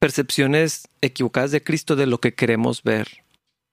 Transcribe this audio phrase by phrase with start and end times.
[0.00, 3.06] percepciones equivocadas de Cristo de lo que queremos ver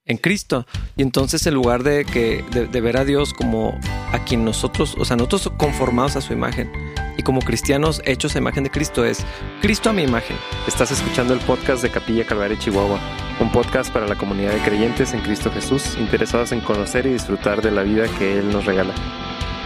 [0.05, 0.67] en Cristo.
[0.95, 3.77] Y entonces en lugar de, que, de, ver a Dios como
[4.11, 6.71] a quien nosotros, o sea, nosotros conformados a su imagen
[7.17, 9.25] y como cristianos hechos a imagen de Cristo es
[9.61, 10.37] Cristo a mi imagen.
[10.67, 12.99] Estás escuchando el podcast de Capilla Calvario Chihuahua,
[13.39, 17.61] un podcast para la comunidad de creyentes en Cristo Jesús interesados en conocer y disfrutar
[17.61, 18.93] de la vida que Él nos regala.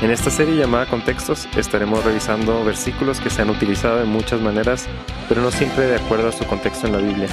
[0.01, 4.89] En esta serie llamada Contextos estaremos revisando versículos que se han utilizado de muchas maneras,
[5.29, 7.27] pero no siempre de acuerdo a su contexto en la Biblia.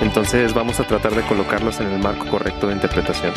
[0.00, 3.32] Entonces vamos a tratar de colocarlos en el marco correcto de interpretación.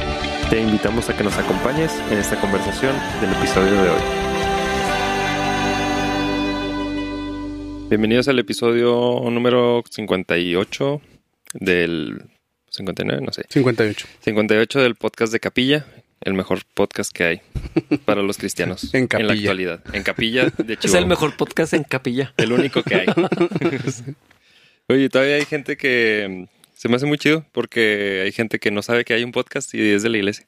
[0.52, 4.02] Te invitamos a que nos acompañes en esta conversación del episodio de hoy.
[7.90, 11.02] Bienvenidos al episodio número 58
[11.54, 12.22] del
[12.70, 13.45] 59, no sé.
[13.50, 14.08] 58.
[14.20, 15.88] 58 del podcast de Capilla,
[16.22, 17.41] el mejor podcast que hay
[18.05, 19.84] para los cristianos en, en la actualidad.
[19.94, 20.80] En Capilla de Chihuahua.
[20.84, 22.34] Es el mejor podcast en Capilla.
[22.38, 23.08] El único que hay.
[24.88, 28.72] Oye, todavía hay gente que mm, se me hace muy chido porque hay gente que
[28.72, 30.47] no sabe que hay un podcast y es de la iglesia.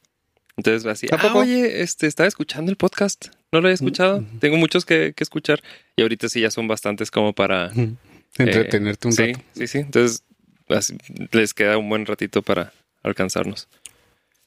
[0.58, 4.40] Entonces va así, ah, oye, este, estaba escuchando el podcast, no lo he escuchado, mm,
[4.40, 5.62] tengo muchos que, escuchar
[5.96, 7.72] y ahorita sí ya son bastantes como para...
[8.38, 9.40] Entretenerte un rato.
[9.54, 10.24] Sí, sí, sí, entonces
[11.32, 12.72] les queda un buen ratito para
[13.04, 13.68] alcanzarnos.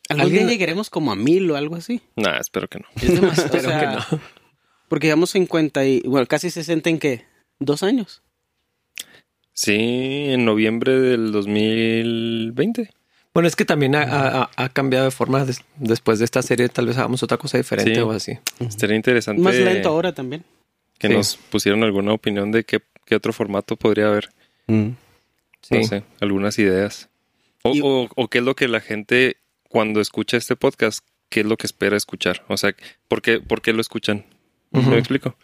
[0.09, 2.03] ¿Algún día llegaremos como a mil o algo así?
[2.17, 2.87] Nah, espero que no.
[2.97, 4.21] Es demasiado, espero que no.
[4.89, 7.25] Porque llevamos 50 y, bueno, casi 60 en qué?
[7.59, 8.23] ¿Dos años?
[9.53, 12.91] Sí, en noviembre del 2020.
[13.33, 15.45] Bueno, es que también ha, cambiado de forma
[15.77, 16.69] después de esta serie.
[16.69, 18.39] Tal vez hagamos otra cosa diferente o así.
[18.61, 19.43] Estaría interesante.
[19.43, 20.45] Más lento ahora también.
[20.99, 22.81] Que nos pusieron alguna opinión de qué,
[23.15, 24.29] otro formato podría haber.
[24.69, 24.91] Mm.
[25.71, 27.09] No sé, algunas ideas.
[27.63, 29.39] O, o, qué es lo que la gente,
[29.75, 32.45] cuando escucha este podcast, qué es lo que espera escuchar.
[32.47, 32.77] O sea,
[33.09, 34.25] ¿por qué, por qué lo escuchan?
[34.71, 35.37] ¿Me explico?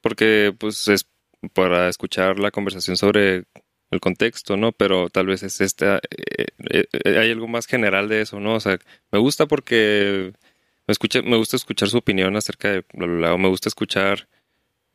[0.00, 1.06] Porque pues es
[1.52, 3.44] para escuchar la conversación sobre
[3.90, 4.72] el contexto, ¿no?
[4.72, 8.54] Pero tal vez es esta, eh, eh, eh, hay algo más general de eso, ¿no?
[8.54, 8.78] O sea,
[9.12, 10.32] me gusta porque
[10.86, 14.26] me, escucha, me gusta escuchar su opinión acerca de bla, bla, me gusta escuchar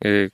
[0.00, 0.30] eh,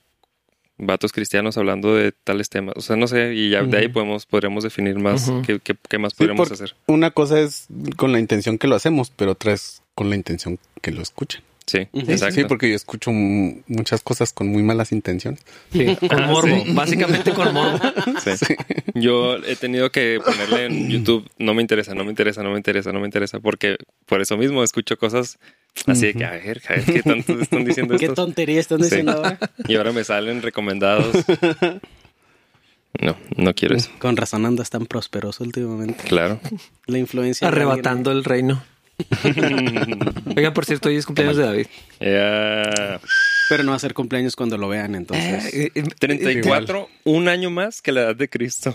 [0.77, 2.75] vatos cristianos hablando de tales temas.
[2.77, 6.13] O sea, no sé, y ya de ahí podemos, podríamos definir más qué, qué, más
[6.13, 6.75] podríamos hacer.
[6.87, 10.59] Una cosa es con la intención que lo hacemos, pero otra es con la intención
[10.81, 11.41] que lo escuchen.
[11.67, 12.35] Sí, exacto.
[12.35, 15.41] Sí, porque yo escucho muchas cosas con muy malas intenciones.
[15.73, 17.79] Sí, con morbo, básicamente con morbo.
[18.23, 18.55] Sí.
[18.93, 22.57] Yo he tenido que ponerle en YouTube, no me interesa, no me interesa, no me
[22.57, 25.39] interesa, no me interesa, porque por eso mismo escucho cosas
[25.85, 27.97] así de que, a ver, a ver, ¿qué tanto están diciendo?
[27.99, 29.37] ¿Qué tontería están diciendo ahora?
[29.67, 31.15] Y ahora me salen recomendados.
[32.99, 33.91] No, no quiero eso.
[33.99, 36.03] Con razón andas tan prosperoso últimamente.
[36.05, 36.39] Claro.
[36.87, 37.47] La influencia.
[37.47, 38.63] Arrebatando el reino.
[40.35, 41.67] Oigan, por cierto, hoy es cumpleaños de David.
[43.49, 45.71] Pero no va a ser cumpleaños cuando lo vean, entonces.
[45.99, 48.73] 34, eh, un año más que la edad de Cristo.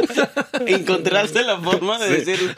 [0.66, 2.54] Encontraste la forma de decir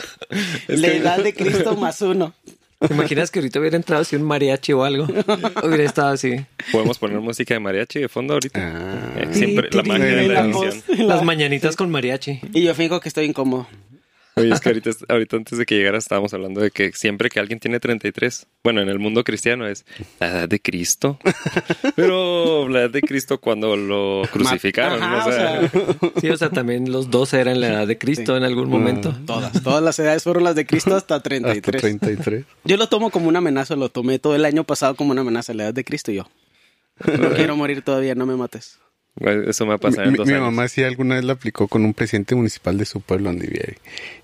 [0.68, 2.34] la edad de Cristo más uno.
[2.80, 5.04] ¿Te imaginas que ahorita hubiera entrado así un mariachi o algo?
[5.64, 6.36] Hubiera estado así.
[6.70, 8.60] Podemos poner música de mariachi de fondo ahorita.
[8.62, 9.20] Ah.
[9.20, 10.46] Eh, siempre la magia de la,
[10.96, 12.40] Las mañanitas con mariachi.
[12.52, 13.66] Y yo fijo que estoy incómodo.
[14.38, 17.40] Oye, es que ahorita, ahorita antes de que llegara estábamos hablando de que siempre que
[17.40, 19.84] alguien tiene 33, bueno, en el mundo cristiano es
[20.20, 21.18] la edad de Cristo.
[21.96, 25.02] Pero la edad de Cristo cuando lo crucificaron.
[25.02, 25.70] o sea.
[26.20, 29.14] Sí, o sea, también los dos eran la edad de Cristo en algún momento.
[29.26, 31.66] todas, todas las edades fueron las de Cristo hasta 33.
[31.66, 32.44] Hasta 33.
[32.64, 35.54] Yo lo tomo como una amenaza, lo tomé todo el año pasado como una amenaza,
[35.54, 36.28] la edad de Cristo y yo.
[37.18, 38.78] No quiero morir todavía, no me mates.
[39.20, 41.84] Eso me ha pasado en mi, dos mi mamá sí alguna vez lo aplicó con
[41.84, 43.64] un presidente municipal de su pueblo donde vivía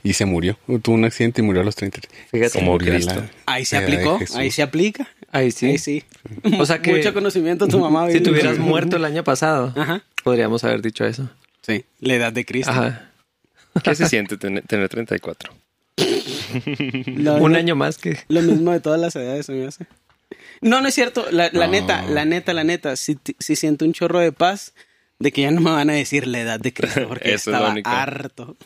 [0.02, 0.56] y se murió.
[0.82, 2.00] Tuvo un accidente y murió a los 30.
[2.30, 3.24] Fíjate, como Cristo.
[3.46, 5.08] Ahí se aplicó, ahí se aplica.
[5.32, 5.66] Ahí sí.
[5.66, 6.04] Ahí sí.
[6.58, 8.08] O sea que mucho conocimiento tu mamá.
[8.14, 9.74] Si tuvieras muerto el año pasado,
[10.22, 11.28] podríamos haber dicho eso.
[11.62, 12.70] Sí, la edad de Cristo.
[12.70, 13.10] Ajá.
[13.82, 15.52] ¿Qué se siente tener, 34?
[17.40, 18.18] un año más que...
[18.28, 19.86] Lo mismo de todas las edades, me hace.
[20.64, 21.26] No, no es cierto.
[21.30, 22.96] La, neta, la neta, la neta.
[22.96, 24.72] Si, si siento un chorro de paz
[25.18, 28.56] de que ya no me van a decir la edad de Cristo porque estaba harto.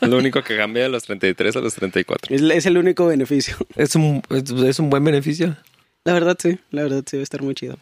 [0.00, 2.34] Lo único que cambia de los 33 a los 34.
[2.34, 3.56] Es, el único beneficio.
[3.76, 5.56] Es un, es, un buen beneficio.
[6.02, 6.58] La verdad, sí.
[6.72, 7.78] La verdad, sí, va a estar muy chido.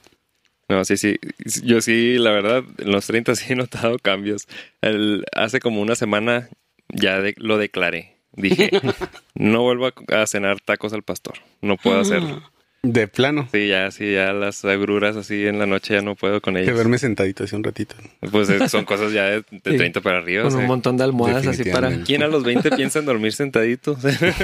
[0.69, 1.19] No, sí, sí.
[1.65, 4.49] Yo sí, la verdad, en los 30 sí he notado cambios.
[4.83, 6.51] El, hace como una semana
[6.89, 8.19] ya lo declaré.
[8.33, 8.69] Dije,
[9.35, 11.39] no vuelvo a, cenar tacos al pastor.
[11.63, 12.43] No puedo hacerlo.
[12.93, 13.49] De plano.
[13.53, 16.69] Sí, ya, sí, ya las agruras así en la noche ya no puedo con ellas.
[16.69, 17.97] Que verme sentadito así un ratito.
[18.31, 20.45] Pues son cosas ya de, 30 para arriba.
[20.45, 22.03] Con un montón de almohadas así para.
[22.05, 23.97] ¿Quién a los 20 piensa en dormir sentadito?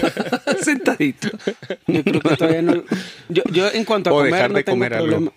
[0.60, 1.28] sentadito.
[1.86, 2.82] Yo creo que todavía no.
[3.28, 5.32] Yo, yo en cuanto a o comer, dejar no de tengo comer problema.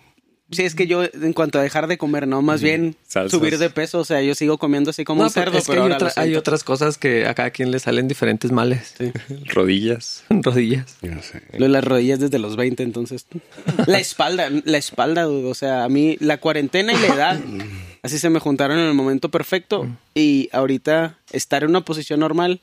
[0.50, 2.94] Sí, es que yo, en cuanto a dejar de comer, no, más bien
[3.28, 3.98] subir de peso.
[3.98, 7.26] O sea, yo sigo comiendo así como un cerdo, pero hay, hay, otras cosas que
[7.26, 8.94] a cada quien le salen diferentes males.
[9.46, 10.24] Rodillas.
[10.30, 10.98] rodillas.
[11.52, 13.26] Lo de las rodillas desde los 20, entonces.
[13.86, 17.40] la espalda, la espalda, o sea, a mí la cuarentena y la edad,
[18.02, 19.88] así se me juntaron en el momento perfecto.
[20.14, 22.60] Y ahorita estar en una posición normal,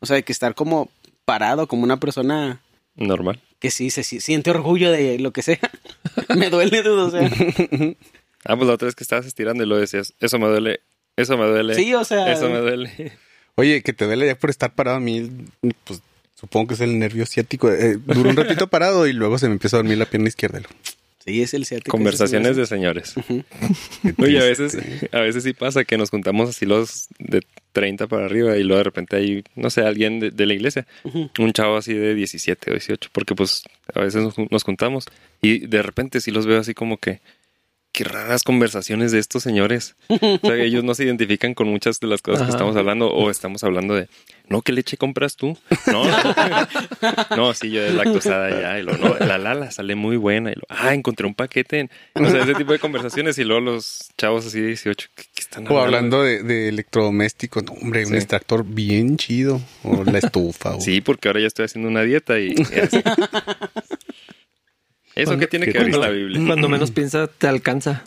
[0.00, 0.88] o sea, de que estar como
[1.26, 2.62] parado, como una persona
[2.94, 5.58] normal que sí se siente orgullo de lo que sea.
[6.36, 7.30] me duele, dudo, o sea.
[8.48, 10.78] Ah, pues la otra vez que estabas estirando y lo decías, eso me duele,
[11.16, 11.74] eso me duele.
[11.74, 12.32] Sí, o sea.
[12.32, 13.12] Eso me duele.
[13.56, 15.28] Oye, que te duele ya por estar parado a mí,
[15.82, 16.00] pues
[16.38, 17.72] supongo que es el nervio ciático.
[17.72, 20.60] Eh, duró un ratito parado y luego se me empieza a dormir la pierna izquierda.
[21.26, 21.66] Sí, es el.
[21.88, 23.14] Conversaciones de señores.
[24.18, 24.78] Oye, a veces,
[25.10, 27.42] a veces sí pasa que nos juntamos así los de
[27.72, 30.86] 30 para arriba y luego de repente hay, no sé, alguien de, la iglesia,
[31.38, 35.06] un chavo así de 17 o 18, porque pues a veces nos, juntamos
[35.42, 37.20] y de repente sí los veo así como que,
[37.90, 39.96] qué raras conversaciones de estos señores.
[40.08, 43.30] O sea, ellos no se identifican con muchas de las cosas que estamos hablando o
[43.30, 44.08] estamos hablando de,
[44.48, 45.58] no, ¿qué leche compras tú?
[45.86, 46.04] No,
[47.36, 48.78] no, sí, yo de lactosada ya.
[48.78, 50.52] Y lo, no, la Lala sale muy buena.
[50.52, 51.90] Y lo, ah, encontré un paquete.
[52.14, 53.38] o sea, ese tipo de conversaciones.
[53.38, 55.80] Y luego los chavos así de 18, ¿qué, están hablando?
[55.80, 57.64] O hablando de, electrodomésticos.
[57.82, 59.60] hombre, un extractor bien chido.
[59.82, 60.80] O la estufa.
[60.80, 62.54] Sí, porque ahora ya estoy haciendo una dieta y...
[65.16, 66.40] ¿Eso qué tiene que ver con la Biblia?
[66.46, 68.04] Cuando menos piensa, te alcanza.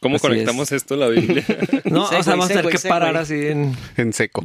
[0.00, 1.44] ¿Cómo conectamos esto a la Biblia?
[1.84, 3.76] no, o sea, vamos a tener que parar así en...
[3.96, 4.44] En seco.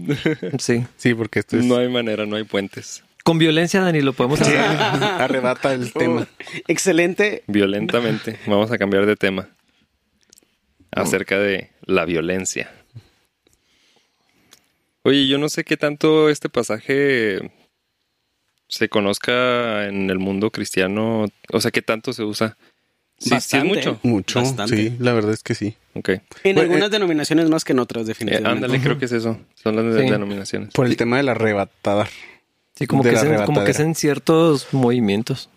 [0.60, 0.86] Sí.
[0.98, 1.66] Sí, porque esto es...
[1.66, 3.04] No hay manera, no hay puentes.
[3.24, 4.58] Con violencia, Dani, lo podemos hacer.
[4.60, 6.28] Arrebata el tema.
[6.68, 7.44] Excelente.
[7.48, 8.40] Violentamente.
[8.48, 9.50] Vamos a cambiar de tema.
[10.92, 12.72] Acerca de la violencia.
[15.04, 17.52] Oye, yo no sé qué tanto este pasaje
[18.68, 22.58] se conozca en el mundo cristiano, o sea, qué tanto se usa.
[23.22, 24.00] Sí, sí es mucho.
[24.02, 25.76] Mucho, sí, la verdad es que sí.
[25.94, 26.22] Okay.
[26.44, 28.50] En algunas eh, denominaciones más que en otras, definitivamente.
[28.50, 29.40] Eh, ándale, creo que es eso.
[29.54, 30.70] Son las denominaciones.
[30.74, 32.10] Por el tema de la arrebatada.
[32.74, 35.50] Sí, como, que es, en, como que es en ciertos movimientos.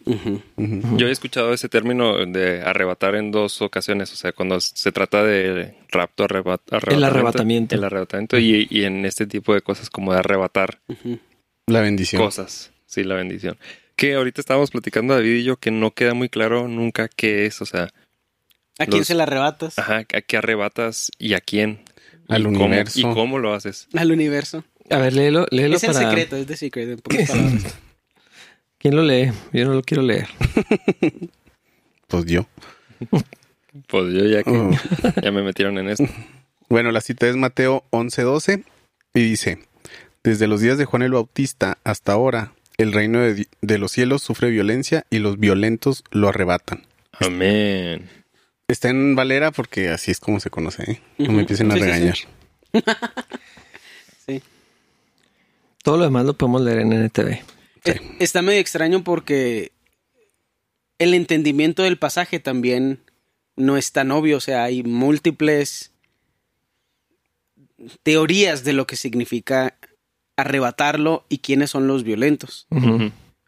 [0.97, 4.13] Yo he escuchado ese término de arrebatar en dos ocasiones.
[4.13, 6.91] O sea, cuando se trata de rapto, arrebatamiento.
[6.91, 7.75] El arrebatamiento.
[7.77, 10.81] El arrebatamiento y, y, en este tipo de cosas como de arrebatar.
[11.67, 12.21] La bendición.
[12.21, 12.73] Cosas.
[12.85, 13.57] Sí, la bendición.
[13.96, 17.62] Que ahorita estábamos platicando David y yo que no queda muy claro nunca qué es,
[17.62, 17.88] o sea.
[18.79, 19.79] ¿A quién se la arrebatas?
[19.79, 21.81] Ajá, ¿a qué arrebatas y a quién?
[22.29, 22.99] Al universo.
[22.99, 23.88] ¿Y cómo lo haces?
[23.94, 24.64] Al universo.
[24.91, 27.00] A ver, léelo, léelo Es el secreto, es de secret.
[28.79, 29.32] ¿Quién lo lee?
[29.52, 30.29] Yo no lo quiero leer.
[32.08, 32.46] pues yo.
[33.88, 34.70] Pues yo ya que oh.
[35.20, 36.06] ya me metieron en esto.
[36.69, 38.62] Bueno, la cita es Mateo 11:12
[39.14, 39.58] y dice,
[40.23, 44.50] desde los días de Juan el Bautista hasta ahora, el reino de, los cielos sufre
[44.50, 46.87] violencia y los violentos lo arrebatan.
[47.12, 48.09] Amén.
[48.67, 50.91] Está en Valera porque así es como se conoce.
[50.91, 51.00] ¿eh?
[51.19, 52.17] No me empiecen a regañar.
[54.26, 54.43] Sí,
[55.82, 57.29] Todo lo demás lo podemos leer en NTV.
[57.85, 59.70] Eh, está medio extraño porque
[60.99, 63.00] el entendimiento del pasaje también
[63.56, 64.38] no es tan obvio.
[64.38, 65.93] O sea, hay múltiples
[68.03, 69.77] teorías de lo que significa
[70.37, 72.67] arrebatarlo y quiénes son los violentos.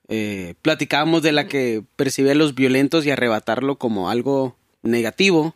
[0.09, 5.55] Eh, platicábamos de la que percibe a los violentos y arrebatarlo como algo negativo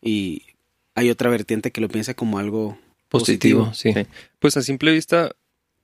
[0.00, 0.42] y
[0.94, 2.78] hay otra vertiente que lo piensa como algo
[3.08, 3.72] positivo.
[3.74, 3.92] sí.
[4.38, 5.34] Pues a simple vista,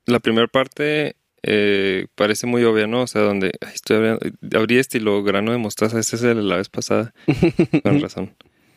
[0.05, 3.03] la primera parte eh, parece muy obvia, ¿no?
[3.03, 4.17] O sea, donde estoy
[4.55, 7.13] abrí estilo grano de mostaza, ese es el de la vez pasada,
[7.83, 8.35] con razón.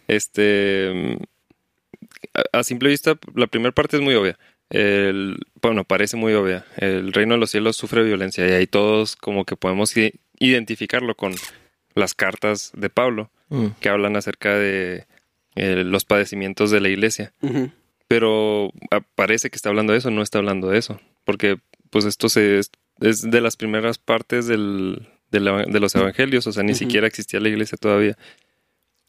[0.09, 1.19] Este,
[2.53, 4.39] a simple vista, la primera parte es muy obvia
[4.73, 6.65] el, bueno, parece muy obvia.
[6.79, 9.93] El reino de los cielos sufre violencia y ahí todos como que podemos
[10.39, 11.35] identificarlo con
[11.95, 13.67] las cartas de Pablo mm.
[13.81, 15.07] que hablan acerca de
[15.57, 17.35] eh, los padecimientos de la iglesia.
[18.09, 18.73] Pero
[19.15, 21.59] parece que está hablando de eso, no está hablando de eso, porque
[21.91, 22.71] pues esto se, es,
[23.31, 25.41] de las primeras partes del, de,
[25.81, 28.17] los evangelios, o sea, ni siquiera existía la iglesia todavía.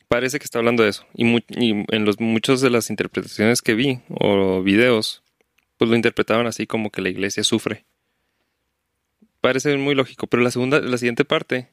[0.09, 1.05] Parece que está hablando de eso.
[1.15, 5.22] Y, y en los, muchas de las interpretaciones que vi o videos,
[5.77, 7.85] pues lo interpretaban así como que la iglesia sufre.
[9.41, 11.69] Parece muy lógico, pero la segunda, la siguiente parte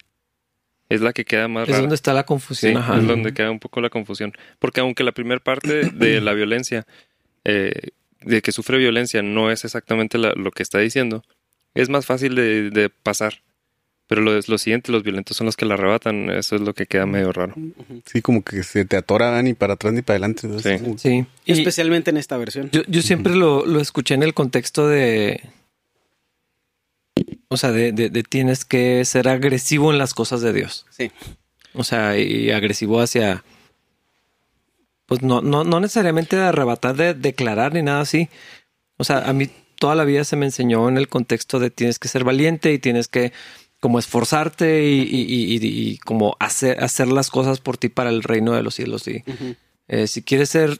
[0.88, 2.76] es la que queda más es donde está la confusión.
[2.76, 4.32] Es donde queda un poco la confusión.
[4.58, 6.86] Porque aunque la primera parte de la violencia,
[7.44, 7.90] eh,
[8.20, 11.24] de que sufre violencia, no es exactamente lo que está diciendo,
[11.74, 13.42] es más fácil de pasar.
[14.10, 16.30] Pero lo, lo siguiente, los violentos son los que la arrebatan.
[16.30, 17.54] Eso es lo que queda medio raro.
[18.06, 20.48] Sí, como que se te atoran ni para atrás ni para adelante.
[20.58, 20.96] Sí.
[20.98, 21.26] sí.
[21.46, 22.70] Especialmente en esta versión.
[22.72, 25.40] Yo, yo siempre lo, lo, escuché en el contexto de.
[27.46, 30.86] O sea, de, de, tienes que ser agresivo en las cosas de Dios.
[30.90, 31.12] Sí.
[31.72, 33.44] O sea, y agresivo hacia...
[35.06, 38.28] Pues no, no, no necesariamente de arrebatar, de declarar ni nada así.
[38.96, 39.48] O sea, a mí
[39.78, 42.80] toda la vida se me enseñó en el contexto de tienes que ser valiente y
[42.80, 43.32] tienes que
[43.80, 48.52] como esforzarte y, y, y, como hacer, hacer las cosas por ti para el reino
[48.52, 49.08] de los cielos.
[49.08, 49.24] Y
[49.88, 50.76] eh, si quieres ser,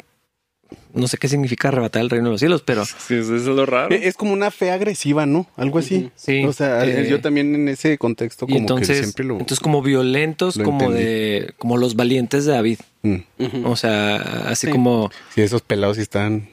[0.93, 2.85] no sé qué significa arrebatar el reino de los cielos, pero...
[2.99, 3.95] Sí, eso es lo raro.
[3.95, 5.49] Es como una fe agresiva, ¿no?
[5.57, 6.11] Algo así.
[6.15, 6.45] Sí.
[6.45, 9.33] O sea, eh, yo también en ese contexto como entonces, que siempre lo...
[9.35, 11.03] Entonces como violentos, como entendí.
[11.03, 11.55] de...
[11.57, 12.79] Como los valientes de David.
[13.03, 13.17] Mm.
[13.65, 14.17] O sea,
[14.49, 14.73] así Sí.
[14.73, 15.11] como...
[15.35, 16.49] Sí, esos pelados sí están...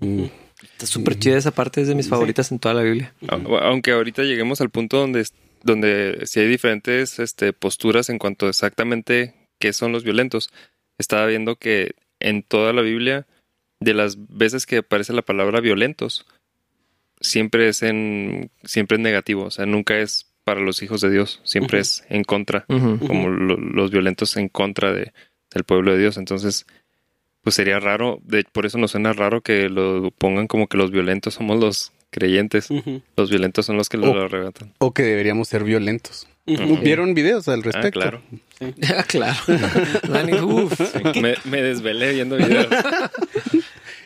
[0.00, 0.24] mm,
[0.62, 3.12] Está súper chida esa parte, es de mis favoritas en toda la Biblia.
[3.62, 5.24] Aunque ahorita lleguemos al punto donde,
[5.64, 10.50] donde si hay diferentes este, posturas en cuanto a exactamente qué son los violentos.
[10.98, 13.26] Estaba viendo que en toda la Biblia,
[13.80, 16.26] de las veces que aparece la palabra violentos,
[17.20, 21.40] siempre es en siempre es negativo, o sea, nunca es para los hijos de Dios,
[21.44, 22.64] siempre es en contra,
[23.06, 25.12] como lo- los violentos en contra de,
[25.54, 26.16] del pueblo de Dios.
[26.16, 26.66] Entonces,
[27.42, 30.90] pues sería raro, de, por eso nos suena raro que lo pongan como que los
[30.90, 32.68] violentos somos los creyentes.
[33.16, 34.14] Los violentos son los que lo, Oh.
[34.14, 34.72] lo arrebatan.
[34.78, 36.28] O que deberíamos ser violentos.
[36.46, 37.98] ¿Vieron videos al Ah, respecto?
[38.00, 38.22] claro.
[38.96, 39.36] Ah, claro.
[40.08, 40.72] Dani, uf.
[41.12, 42.68] Sí, me, me desvelé viendo videos.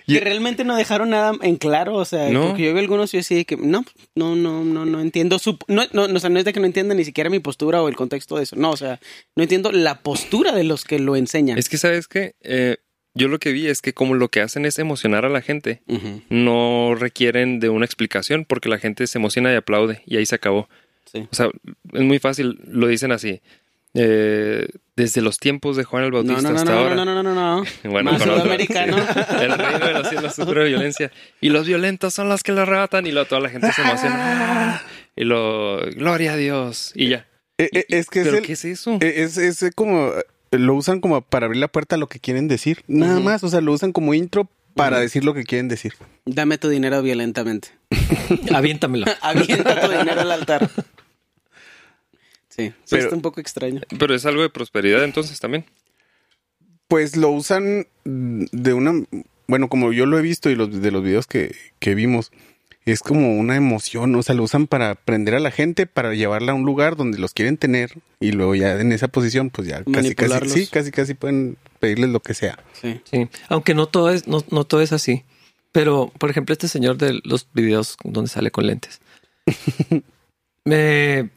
[0.06, 2.46] Que realmente no dejaron nada en claro, o sea, No.
[2.48, 3.84] porque yo vi algunos y yo así de que no,
[4.14, 6.66] no, no, no, no entiendo su, no, no, o sea, no es de que no
[6.66, 9.00] entienda ni siquiera mi postura o el contexto de eso, no, o sea,
[9.34, 11.58] no entiendo la postura de los que lo enseñan.
[11.58, 12.36] Es que, ¿sabes qué?
[12.44, 12.76] Eh,
[13.16, 15.82] yo lo que vi es que como lo que hacen es emocionar a la gente,
[16.28, 20.35] no requieren de una explicación porque la gente se emociona y aplaude y ahí se
[20.37, 20.68] acabó.
[21.12, 21.26] sí.
[21.30, 21.49] O sea,
[21.92, 23.40] es muy fácil, lo dicen así.
[23.99, 26.94] Eh, desde los tiempos de Juan el No, Bautista no, no, hasta no, ahora.
[26.96, 27.64] no, no, no, no, no.
[27.90, 28.99] Bueno, Más sudamericano.
[29.40, 31.11] El reino de los cielos sufre violencia.
[31.40, 33.06] Y los violentos son los que lo arrebatan.
[33.06, 34.82] Y luego toda la gente se emociona.
[35.16, 36.92] Y lo, gloria a Dios.
[36.94, 37.26] Y ya.
[37.56, 38.99] Eh, eh, es que es, ¿Pero el- qué es eso?
[39.00, 40.12] eh, es, es como...
[40.58, 42.82] Lo usan como para abrir la puerta a lo que quieren decir.
[42.86, 43.42] Nada más.
[43.44, 45.94] O sea, lo usan como intro para decir lo que quieren decir.
[46.26, 47.68] Dame tu dinero violentamente.
[48.54, 49.06] Aviéntamelo.
[49.22, 50.70] Avienta tu dinero al altar.
[52.48, 53.80] Sí, sí Pero- está un poco extraño.
[53.98, 55.64] Pero es algo de prosperidad entonces también.
[56.88, 58.92] Pues lo usan de una...
[59.48, 62.32] Bueno, como yo lo he visto y los, de los videos que, que vimos,
[62.92, 64.14] es como una emoción.
[64.14, 67.18] O sea, lo usan para prender a la gente, para llevarla a un lugar donde
[67.18, 67.98] los quieren tener.
[68.20, 72.10] Y luego ya en esa posición, pues ya casi, casi, sí, casi, casi pueden pedirles
[72.10, 72.58] lo que sea.
[72.80, 73.00] Sí.
[73.10, 75.24] Sí, aunque no todo es, no, no todo es así.
[75.72, 79.00] Pero, por ejemplo, este señor de los videos donde sale con lentes.
[80.64, 81.28] me,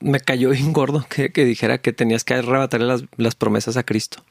[0.00, 3.82] me cayó bien gordo que, que dijera que tenías que arrebatarle las, las promesas a
[3.82, 4.24] Cristo.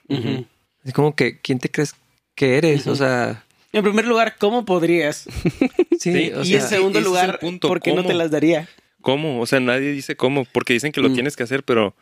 [0.84, 1.96] Es como que, ¿quién te crees
[2.34, 2.88] que eres?
[2.88, 5.28] O sea, En primer lugar, ¿cómo podrías?
[6.00, 8.08] sí, Sí, o y sea, en segundo ese lugar, punto, ¿por qué no ¿cómo?
[8.10, 8.68] te las daría?
[9.02, 9.40] ¿Cómo?
[9.42, 10.46] O sea, nadie dice cómo.
[10.46, 11.14] Porque dicen que lo Mm.
[11.14, 11.96] tienes que hacer, pero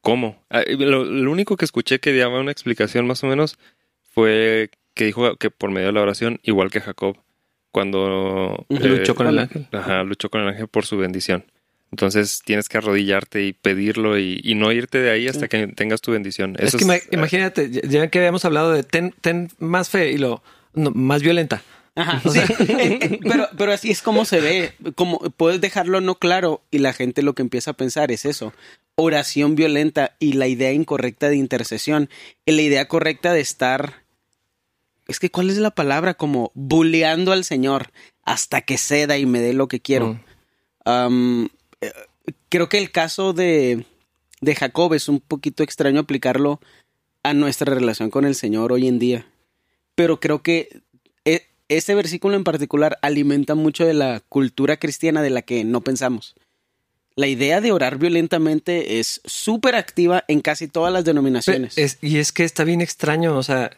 [0.00, 0.42] ¿cómo?
[0.50, 3.58] Ah, Lo, lo único que escuché que daba una explicación más o menos
[4.12, 7.16] fue que dijo que por medio de la oración, igual que Jacob,
[7.70, 9.66] cuando eh, luchó con el ángel.
[9.72, 11.44] Ajá, luchó con el ángel por su bendición.
[11.92, 15.48] Entonces tienes que arrodillarte y pedirlo y, y no irte de ahí hasta Sí.
[15.48, 16.56] que tengas tu bendición.
[16.58, 20.18] Es que eh, imagínate, ya- ya que habíamos hablado de ten, ten más fe y
[20.18, 20.42] lo
[20.76, 21.62] no, más violenta.
[21.96, 22.38] Ajá, sí.
[22.38, 24.74] Eh, eh, pero, pero así es como se ve.
[24.94, 28.52] Como puedes dejarlo no claro y la gente lo que empieza a pensar es eso.
[28.94, 32.08] Oración violenta y la idea incorrecta de intercesión.
[32.44, 34.04] Y la idea correcta de estar.
[35.08, 36.14] Es que, ¿cuál es la palabra?
[36.14, 37.90] Como bulleando al Señor
[38.22, 40.18] hasta que ceda y me dé lo que quiero.
[40.84, 41.46] Mm.
[41.80, 41.92] Eh,
[42.48, 43.86] creo que el caso de,
[44.40, 46.60] de Jacob es un poquito extraño aplicarlo
[47.22, 49.26] a nuestra relación con el Señor hoy en día.
[49.96, 50.82] Pero creo que
[51.68, 56.36] este versículo en particular alimenta mucho de la cultura cristiana de la que no pensamos.
[57.16, 61.76] La idea de orar violentamente es súper activa en casi todas las denominaciones.
[61.76, 63.76] Es- y es que está bien extraño, o sea,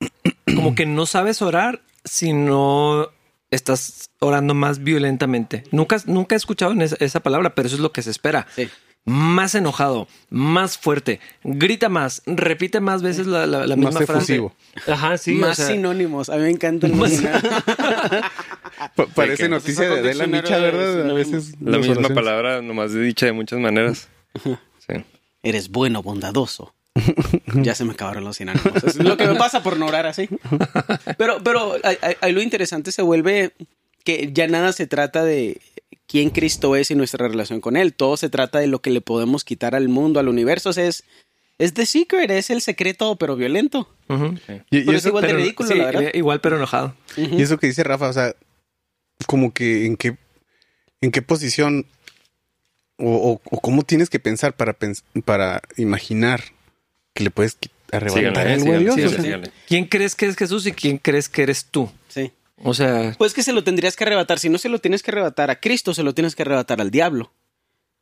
[0.54, 3.10] como que no sabes orar si no
[3.50, 5.64] estás orando más violentamente.
[5.72, 8.46] Nunca, nunca he escuchado esa, esa palabra, pero eso es lo que se espera.
[8.56, 8.68] Sí.
[9.08, 14.34] Más enojado, más fuerte, grita más, repite más veces la, la- la Más misma frase.
[14.34, 14.52] efusivo.
[14.88, 15.32] Ajá, sí.
[15.34, 16.28] Más o sea, sinónimos.
[16.28, 17.22] A mí me encanta el Más-
[19.14, 21.10] parece noticia de diccionario Micha, de ¿verdad?
[21.10, 21.52] A veces.
[21.60, 22.10] la misma oraciones.
[22.12, 24.08] palabra, nomás dicha de muchas maneras.
[24.88, 24.94] Sí.
[25.42, 26.72] Eres bueno, bondadoso.
[27.54, 28.84] ya se me acabaron los sinónimos.
[28.84, 30.28] Es lo que me pasa por no orar así.
[31.18, 31.74] Pero, pero
[32.20, 33.52] ahí lo interesante se vuelve
[34.04, 35.60] que ya nada se trata de
[36.06, 37.92] quién Cristo es y nuestra relación con Él.
[37.94, 40.70] Todo se trata de lo que le podemos quitar al mundo, al universo.
[40.70, 41.04] O sea, es,
[41.58, 43.88] es The Secret, es el secreto, pero violento.
[44.08, 46.10] Y, y Pero es eso, igual de Pero- ridículo, sí, la verdad.
[46.14, 46.94] igual, pero enojado.
[47.16, 48.34] y eso que dice Rafa, o sea,
[49.26, 50.16] como que en qué,
[51.00, 51.86] en qué posición
[52.98, 54.76] o, cómo tienes que pensar para,
[55.24, 56.42] para imaginar
[57.14, 57.58] que le puedes
[57.92, 58.96] arrebatar el Dios.
[59.66, 61.90] ¿Quién crees que es Jesús y quién crees que eres tú?
[62.08, 62.32] Sí.
[62.62, 63.14] O sea.
[63.18, 64.38] Pues que se lo tendrías que arrebatar.
[64.38, 66.90] Si no se lo tienes que arrebatar a Cristo, se lo tienes que arrebatar al
[66.90, 67.32] diablo.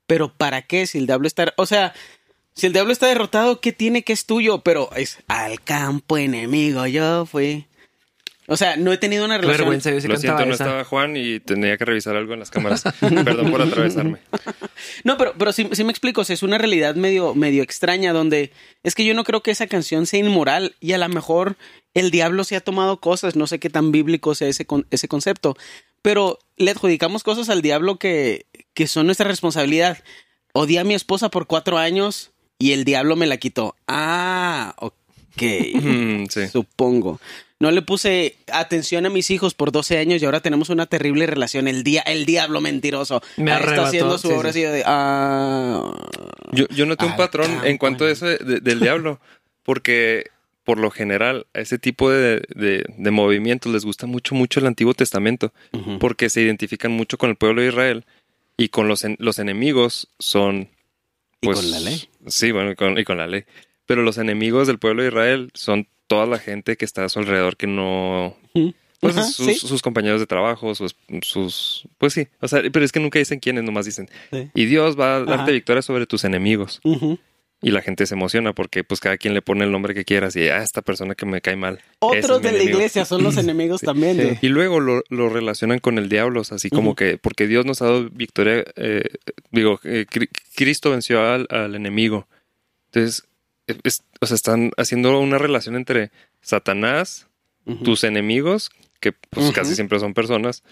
[0.06, 0.87] Pero ¿para qué?
[0.87, 1.52] Si el diablo está.
[1.56, 1.94] O sea,
[2.54, 4.61] si el diablo está derrotado, ¿qué tiene que es tuyo?
[4.61, 6.87] Pero es al campo enemigo.
[6.87, 7.66] Yo fui.
[8.47, 9.61] O sea, no he tenido una relación.
[9.61, 12.83] Vergüenza, yo Lo siento, no estaba Juan y tenía que revisar algo en las cámaras.
[13.01, 14.19] Perdón por atravesarme.
[15.03, 16.23] No, pero, pero sí, me explico.
[16.23, 19.51] O sea, es una realidad medio, medio extraña donde es que yo no creo que
[19.51, 21.57] esa canción sea inmoral y a lo mejor
[21.95, 23.35] el diablo se ha tomado cosas.
[23.35, 25.57] No sé qué tan bíblico sea ese, ese concepto.
[26.03, 29.99] Pero le adjudicamos cosas al diablo que, que son nuestra responsabilidad.
[30.53, 33.77] Odié a mi esposa por cuatro años y el diablo me la quitó.
[33.87, 34.93] Ah, ok.
[35.37, 37.21] Mm, Supongo.
[37.61, 41.26] No le puse atención a mis hijos por 12 años y ahora tenemos una terrible
[41.26, 41.68] relación.
[41.68, 44.82] El, día, el diablo mentiroso me está haciendo su obra así de...
[44.84, 45.92] Ah,
[46.52, 49.20] yo, yo noté un patrón en cuanto a eso del diablo,
[49.62, 50.30] porque
[50.64, 54.94] por lo general a ese tipo de, de, movimientos les gusta mucho, mucho el Antiguo
[54.94, 55.52] Testamento,
[56.00, 58.04] porque se identifican mucho con el pueblo de Israel
[58.56, 60.70] y con los, los enemigos son...
[61.40, 62.08] Pues, ¿Y con la ley?
[62.26, 63.44] Sí, bueno, y con la ley.
[63.87, 67.18] Pero los enemigos del pueblo de Israel son toda la gente que está a su
[67.18, 68.37] alrededor que no...
[69.00, 71.87] Pues sus, compañeros de trabajo, sus, sus...
[71.99, 74.08] Pues sí, o sea, pero es que nunca dicen quiénes, nomás dicen.
[74.54, 76.80] Y Dios va a darte victoria sobre tus enemigos.
[77.61, 80.37] Y la gente se emociona porque pues cada quien le pone el nombre que quieras
[80.37, 81.80] y ah, esta persona que me cae mal.
[81.99, 84.38] Otros de la iglesia son los enemigos también.
[84.42, 88.11] Y luego lo, relacionan con el diablo, así como que porque Dios nos ha dado
[88.11, 89.04] victoria, eh,
[89.50, 90.04] digo, eh,
[90.54, 92.26] Cristo venció al, al enemigo.
[92.87, 93.26] Entonces,
[94.21, 97.26] o sea, están haciendo una relación entre Satanás,
[97.83, 100.62] tus enemigos, que pues casi siempre son personas,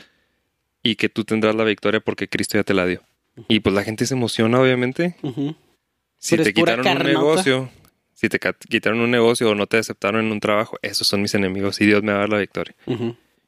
[0.82, 3.02] y que tú tendrás la victoria porque Cristo ya te la dio.
[3.48, 5.16] Y pues la gente se emociona, obviamente.
[6.18, 7.70] Si te quitaron un negocio,
[8.14, 11.34] si te quitaron un negocio o no te aceptaron en un trabajo, esos son mis
[11.34, 12.74] enemigos y Dios me va a dar la victoria.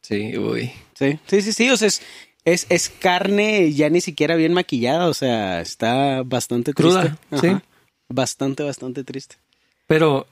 [0.00, 0.70] Sí, uy.
[0.94, 1.70] Sí, sí, sí, sí.
[1.70, 2.02] O sea, es,
[2.44, 5.08] es, es, carne ya ni siquiera bien maquillada.
[5.08, 7.16] O sea, está bastante cruda.
[7.40, 7.56] Sí.
[8.08, 9.36] Bastante, bastante triste.
[9.86, 10.26] Pero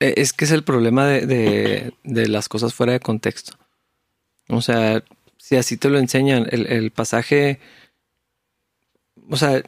[0.00, 3.54] eh, es que es el problema de, de, las cosas fuera de contexto.
[4.48, 5.02] O sea,
[5.38, 7.60] si así te lo enseñan, el, el pasaje,
[9.28, 9.62] o sea,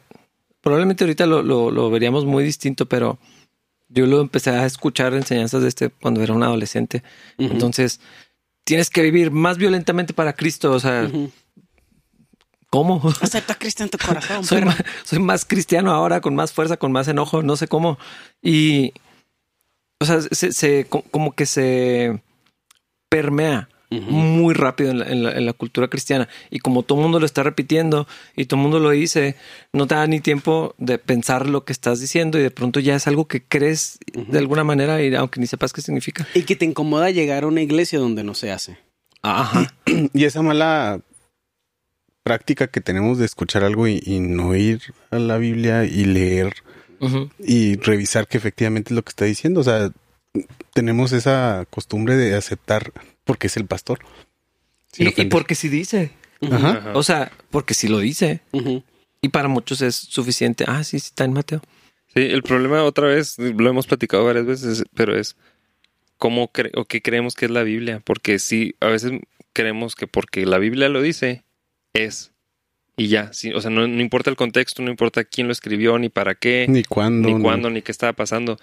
[0.61, 3.19] probablemente ahorita lo, lo, veríamos muy distinto, pero
[3.89, 7.03] yo lo empecé a escuchar enseñanzas de este cuando era un adolescente.
[7.37, 8.01] Entonces,
[8.63, 11.09] tienes que vivir más violentamente para Cristo, o sea,
[12.69, 13.01] ¿Cómo?
[13.21, 14.43] Acepta a Cristo en tu corazón.
[14.43, 17.97] soy, más, soy, más, cristiano ahora, con más fuerza, con más enojo, no sé cómo.
[18.41, 18.93] Y,
[19.99, 22.21] o sea, se, como que se
[23.09, 26.27] permea muy rápido en la, cultura cristiana.
[26.49, 29.35] Y como todo el mundo lo está repitiendo y todo el mundo lo dice,
[29.71, 32.95] no te da ni tiempo de pensar lo que estás diciendo y de pronto ya
[32.95, 36.27] es algo que crees de alguna manera, y aunque ni sepas qué significa.
[36.33, 38.77] Y que te incomoda llegar a una iglesia donde no se hace.
[39.21, 39.73] Ajá.
[40.13, 41.01] Y esa mala
[42.27, 46.53] práctica que tenemos de escuchar algo y, no ir a la Biblia y leer
[47.39, 49.61] y revisar que efectivamente es lo que está diciendo.
[49.61, 49.91] O sea,
[50.73, 52.91] tenemos esa costumbre de aceptar
[53.23, 53.99] porque es el pastor.
[54.97, 56.11] Y, porque si dice.
[56.93, 58.41] O sea, porque si lo dice.
[59.21, 60.65] Y para muchos es suficiente.
[60.67, 61.61] Ah, sí, sí, está en Mateo.
[62.13, 65.37] Sí, el problema otra vez, lo hemos platicado varias veces, pero es
[66.17, 68.01] cómo o qué creemos que es la Biblia.
[68.03, 69.13] Porque sí, a veces
[69.53, 71.45] creemos que porque la Biblia lo dice,
[72.05, 72.31] es.
[72.95, 76.09] Y ya, sí, o sea, no, importa el contexto, no importa quién lo escribió, ni
[76.09, 78.57] para qué, ni cuándo, ni cuándo, ni qué estaba pasando.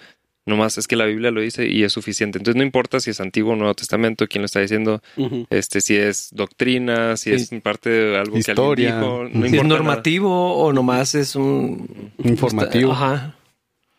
[0.45, 2.37] Nomás es que la Biblia lo dice y es suficiente.
[2.37, 5.01] Entonces no importa si es Antiguo o Nuevo Testamento, quién lo está diciendo,
[5.49, 8.89] este, si es doctrina, si es parte de algo Historia.
[8.89, 9.39] que alguien dijo.
[9.39, 12.91] No si es normativo o nomás es un informativo.
[12.91, 13.35] Ajá.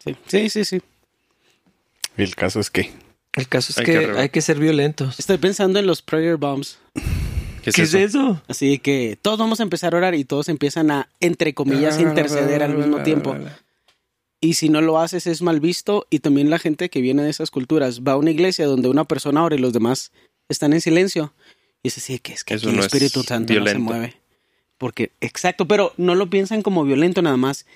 [0.05, 0.17] Sí.
[0.27, 0.83] sí, sí, sí.
[2.17, 2.93] El caso es que.
[3.33, 5.19] El caso es que, hay que ser violentos.
[5.19, 6.79] Estoy pensando en los prayer bombs.
[7.75, 8.41] ¿Qué, es, eso?
[8.49, 12.63] Así que todos vamos a empezar a orar y todos empiezan a, entre comillas, interceder
[12.63, 13.37] al mismo tiempo.
[14.41, 17.31] Y si no lo haces es mal visto y también la gente que viene de
[17.31, 20.13] esas culturas va a una iglesia donde una persona ora y los demás
[20.49, 21.33] están en silencio.
[21.83, 24.15] Y es así que es que aquí el Espíritu Santo no se mueve.
[24.79, 27.67] Porque, exacto, pero no lo piensan como violento nada más.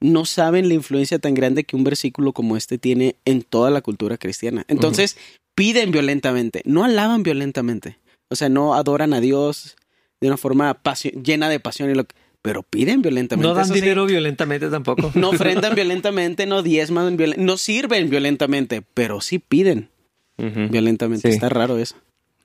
[0.00, 3.80] No saben la influencia tan grande que un versículo como este tiene en toda la
[3.80, 4.64] cultura cristiana.
[4.68, 5.16] Entonces,
[5.54, 7.98] piden violentamente, no alaban violentamente.
[8.34, 9.76] O sea, no adoran a Dios
[10.20, 10.76] de una forma
[11.22, 12.04] llena de pasión y lo
[12.42, 13.48] pero piden violentamente.
[13.48, 15.12] No dan dinero violentamente tampoco.
[15.14, 19.88] No ofrendan violentamente, no diezman violentamente, no sirven violentamente, pero sí piden
[20.36, 21.30] violentamente.
[21.30, 21.96] Está raro eso.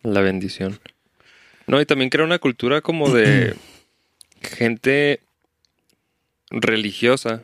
[0.04, 0.80] La bendición.
[1.67, 3.56] No, y también crea una cultura como de
[4.41, 5.19] gente,
[6.49, 7.43] religiosa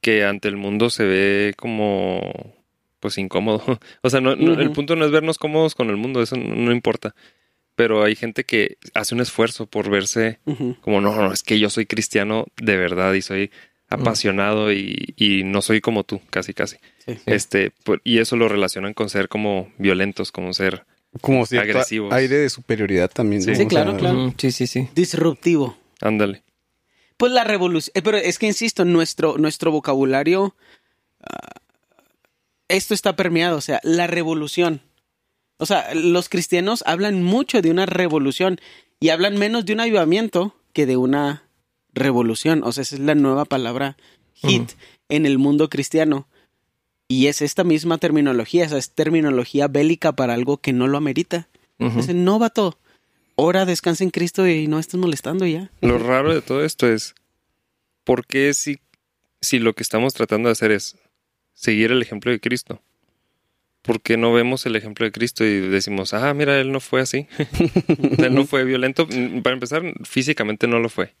[0.00, 2.54] que ante el mundo se ve como
[3.00, 3.62] pues incómodo.
[4.02, 7.14] O sea, no, el punto no es vernos cómodos con el mundo, eso no, importa.
[7.74, 10.38] Pero hay gente que hace un esfuerzo por verse
[10.82, 13.50] como, no, no, es que yo soy cristiano de verdad y soy
[13.88, 16.76] apasionado y, no soy como tú, casi, casi.
[17.26, 17.72] Este,
[18.04, 20.84] y eso lo relacionan con ser como violentos, como ser
[21.20, 22.12] como agresivos.
[22.12, 23.42] Aire de superioridad también.
[23.42, 24.32] Sí, claro, claro.
[24.38, 24.88] Sí, sí, sí.
[24.94, 25.76] Disruptivo.
[26.00, 26.44] Ándale.
[27.16, 30.56] Pues la revolución, eh, pero es que insisto, nuestro, nuestro vocabulario,
[31.20, 31.59] ah,
[32.70, 34.80] esto está permeado, o sea, la revolución.
[35.58, 38.60] O sea, los cristianos hablan mucho de una revolución
[38.98, 41.44] y hablan menos de un avivamiento que de una
[41.92, 42.62] revolución.
[42.64, 43.96] O sea, esa es la nueva palabra
[44.32, 44.72] hit
[45.08, 46.28] en el mundo cristiano.
[47.08, 51.48] Y es esta misma terminología, esa es terminología bélica para algo que no lo amerita.
[51.78, 52.78] Es el novato
[53.40, 55.70] Ahora descansa en Cristo y no estés molestando ya.
[55.80, 57.14] Lo raro de todo esto es,
[58.04, 58.80] ¿por qué si,
[59.40, 60.96] si lo que estamos tratando de hacer es
[61.54, 62.80] seguir el ejemplo de Cristo?
[63.82, 67.00] ¿Por qué no vemos el ejemplo de Cristo y decimos, ah, mira, él no fue
[67.00, 67.26] así?
[68.18, 69.08] él no fue violento.
[69.42, 71.14] Para empezar, físicamente no lo fue.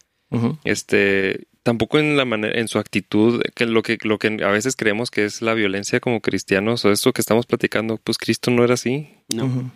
[0.62, 4.76] Este, tampoco en la manera, en su actitud, que lo que, lo que a veces
[4.76, 8.62] creemos que es la violencia como cristianos, o esto que estamos platicando, pues Cristo no
[8.62, 9.08] era así.
[9.34, 9.72] No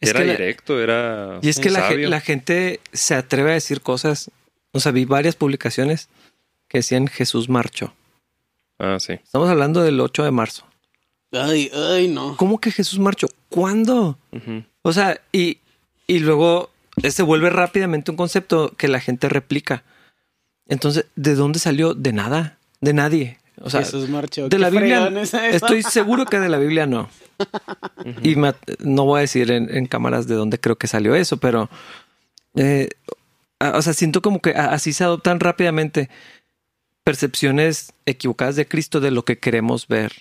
[0.00, 1.38] era directo, era.
[1.42, 4.30] Y es que la, gente se atreve a decir cosas.
[4.72, 6.08] O sea, vi varias publicaciones
[6.68, 7.94] que decían Jesús marchó.
[8.80, 9.12] Ah, sí.
[9.12, 10.64] Estamos hablando del 8 de marzo.
[11.32, 12.36] Ay, ay, no.
[12.36, 13.28] ¿Cómo que Jesús marchó?
[13.50, 14.18] ¿Cuándo?
[14.82, 15.58] O sea, y,
[16.06, 16.70] y luego
[17.08, 19.84] se vuelve rápidamente un concepto que la gente replica.
[20.66, 21.94] Entonces, ¿de dónde salió?
[21.94, 23.38] De nada, de nadie.
[23.60, 24.48] O sea, Jesús marchó.
[24.48, 25.12] De la Biblia.
[25.52, 27.10] Estoy seguro que de la Biblia no.
[28.22, 28.34] Y
[28.78, 31.68] no voy a decir en, cámaras de dónde creo que salió eso, pero.
[32.54, 32.88] Eh,
[33.60, 36.08] o sea, siento como que así se adoptan rápidamente
[37.10, 40.12] percepciones equivocadas de Cristo de lo que queremos ver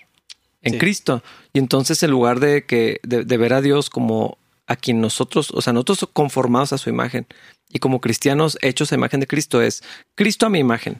[0.64, 1.22] en Cristo.
[1.54, 5.62] Y entonces, en lugar de que de, ver a Dios como a quien nosotros, o
[5.62, 7.28] sea, nosotros conformados a su imagen
[7.72, 9.84] y como cristianos hechos a imagen de Cristo es
[10.16, 11.00] Cristo a mi imagen.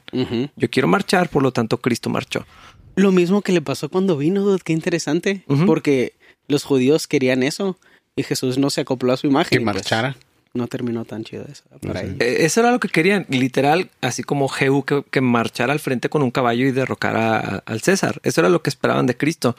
[0.54, 2.46] Yo quiero marchar, por lo tanto Cristo marchó.
[2.94, 6.12] Lo mismo que le pasó cuando vino, qué interesante, porque
[6.46, 7.76] los judíos querían eso
[8.14, 9.58] y Jesús no se acopló a su imagen.
[9.58, 10.16] Que pues, marchara.
[10.52, 14.48] No terminó tan chido eso para eh, Eso era lo que querían, literal, así como
[14.48, 18.20] Jehú que, marchara al frente con un caballo y derrocara al César.
[18.24, 19.56] Eso era lo que esperaban de Cristo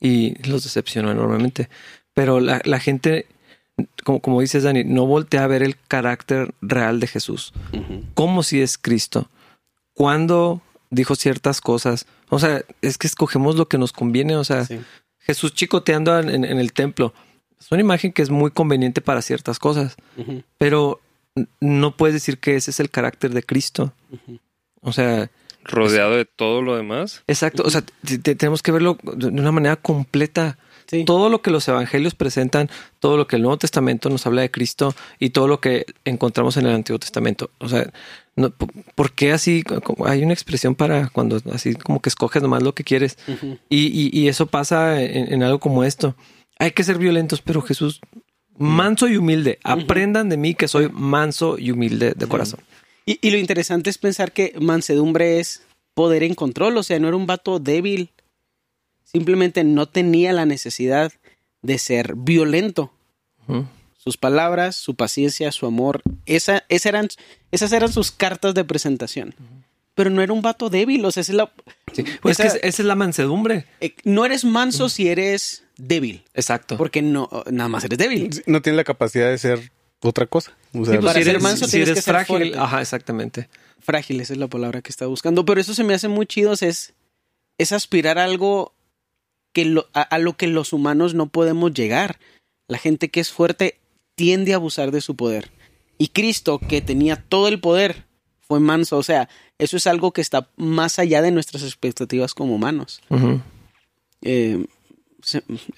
[0.00, 1.68] y los decepcionó enormemente.
[2.14, 3.26] Pero la, gente
[4.04, 7.52] como, como dices, Dani, no voltea a ver el carácter real de Jesús.
[8.14, 9.28] Como si es Cristo.
[9.94, 12.06] Cuando dijo ciertas cosas.
[12.28, 14.36] O sea, es que escogemos lo que nos conviene.
[14.36, 14.66] O sea,
[15.18, 17.12] Jesús chicoteando en, el templo.
[17.62, 19.96] Es una imagen que es muy conveniente para ciertas cosas.
[20.58, 21.00] Pero
[21.60, 23.92] no puedes decir que ese es el carácter de Cristo.
[24.80, 25.30] O sea.
[25.64, 27.22] Rodeado de todo lo demás.
[27.28, 27.62] Exacto.
[27.64, 27.82] O sea,
[28.22, 30.58] tenemos que verlo de una manera completa.
[31.06, 34.50] Todo lo que los evangelios presentan, todo lo que el Nuevo Testamento nos habla de
[34.50, 37.48] Cristo y todo lo que encontramos en el Antiguo Testamento.
[37.58, 37.90] O sea,
[38.36, 38.50] no,
[38.94, 39.64] ¿por qué así?
[40.04, 43.16] Hay una expresión para cuando así como que escoges nomás lo que quieres.
[43.70, 46.14] y, eso pasa en, algo como esto.
[46.62, 48.00] Hay que ser violentos, pero Jesús,
[48.56, 49.58] manso y humilde.
[49.64, 52.60] Aprendan de mí que soy manso y humilde de corazón.
[53.04, 55.62] Y, y, lo interesante es pensar que mansedumbre es
[55.94, 56.76] poder en control.
[56.76, 58.10] O sea, no era un vato débil
[59.12, 61.12] simplemente no tenía la necesidad
[61.60, 62.92] de ser violento.
[63.98, 67.08] Sus palabras, su paciencia, su amor, esa, eran,
[67.50, 69.34] esas eran sus cartas de presentación.
[69.94, 71.52] Pero no era un vato débil, o sea, esa es la...
[72.22, 73.66] Pues esa, es la mansedumbre.
[73.80, 76.24] Eh, no eres manso si eres débil.
[76.34, 76.78] Exacto.
[76.78, 78.30] Porque no, nada más eres débil.
[78.46, 80.56] No tiene la capacidad de ser otra cosa.
[80.72, 82.54] Pues para ser manso tienes que ser frágil.
[82.58, 83.48] Ajá, exactamente.
[83.80, 85.44] Frágil, esa es la palabra que está buscando.
[85.44, 86.94] Pero eso se me hace muy chido, es,
[87.58, 88.74] es aspirar a algo
[89.52, 92.18] que a, lo que los humanos no podemos llegar.
[92.68, 93.78] La gente que es fuerte
[94.14, 95.50] tiende a abusar de su poder.
[95.98, 98.06] Y Cristo, que tenía todo el poder,
[98.52, 98.98] fue manso.
[98.98, 103.00] O sea, eso es algo que está más allá de nuestras expectativas como humanos.
[104.20, 104.66] Eh,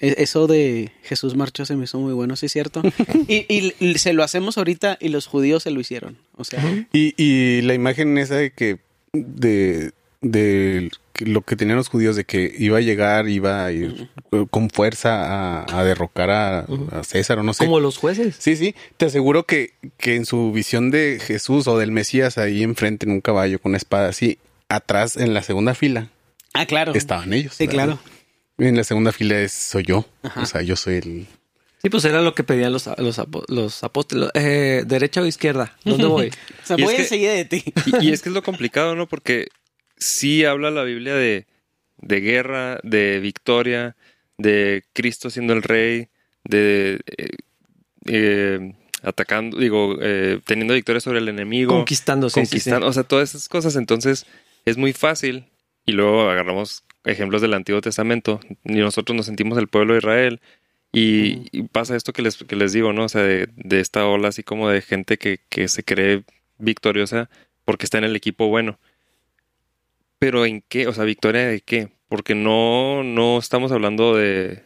[0.01, 2.81] e, eso de Jesús marchó se me hizo muy bueno, sí es cierto.
[3.29, 6.17] y, se lo hacemos ahorita y los judíos se lo hicieron.
[6.35, 6.61] O sea.
[6.91, 8.79] y, y la imagen esa de que
[9.13, 9.93] de,
[10.25, 14.09] de lo que tenían los judíos de que iba a llegar, iba a ir
[14.49, 16.65] con fuerza a, derrocar a,
[17.03, 17.65] César o no sé.
[17.65, 18.35] Como los jueces.
[18.37, 18.75] Sí, sí.
[18.97, 23.13] Te aseguro que, que en su visión de Jesús o del Mesías ahí enfrente en
[23.13, 26.09] un caballo con una espada así, atrás en la segunda fila.
[26.53, 26.93] Ah, claro.
[26.93, 27.53] Estaban ellos.
[27.53, 27.99] Sí, claro.
[28.57, 30.05] En la segunda fila es, soy yo.
[30.35, 31.27] O sea, yo soy el...
[31.81, 34.29] Sí, pues era lo que pedían los, los, los apóstoles.
[34.33, 35.77] Eh, ¿Derecha o izquierda?
[35.83, 36.29] ¿Dónde voy?
[36.29, 37.63] o sea, voy enseguida de ti.
[38.01, 39.07] y, es que es lo complicado, ¿no?
[39.07, 39.49] Porque
[40.05, 41.47] sí habla la Biblia de,
[41.97, 43.95] de guerra, de victoria,
[44.37, 46.09] de Cristo siendo el rey,
[46.43, 47.29] de eh,
[48.05, 51.73] eh, atacando, digo, eh, teniendo victoria sobre el enemigo.
[51.73, 53.75] Conquistando, sí, conquistando, o sea, todas esas cosas.
[53.75, 54.25] Entonces
[54.65, 55.45] es muy fácil.
[55.87, 58.39] Y luego agarramos ejemplos del Antiguo Testamento.
[58.63, 60.41] Y nosotros nos sentimos el pueblo de Israel.
[60.91, 63.05] Y, pasa esto que les, que les digo, ¿no?
[63.05, 66.23] O sea, de, esta ola así como de gente que, que se cree
[66.57, 67.29] victoriosa
[67.65, 68.79] porque está en el equipo bueno.
[70.19, 70.87] Pero ¿en qué?
[70.87, 71.89] O sea, victoria de qué?
[72.07, 74.63] Porque no, no estamos hablando de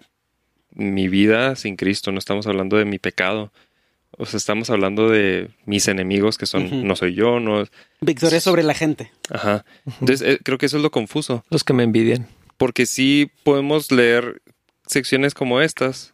[0.72, 3.52] mi vida sin Cristo, no estamos hablando de mi pecado.
[4.18, 7.64] O sea, estamos hablando de mis enemigos que son, no soy yo, no.
[8.02, 9.12] Victoria sobre la gente.
[9.30, 9.66] Ajá.
[10.02, 11.46] Entonces, eh, creo que eso es lo confuso.
[11.50, 12.28] Los que me envidian.
[12.58, 14.42] Porque sí podemos leer
[14.86, 16.14] secciones como estas,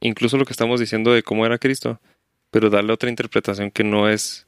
[0.00, 2.00] incluso lo que estamos diciendo de cómo era Cristo,
[2.50, 4.46] pero darle otra interpretación que no es,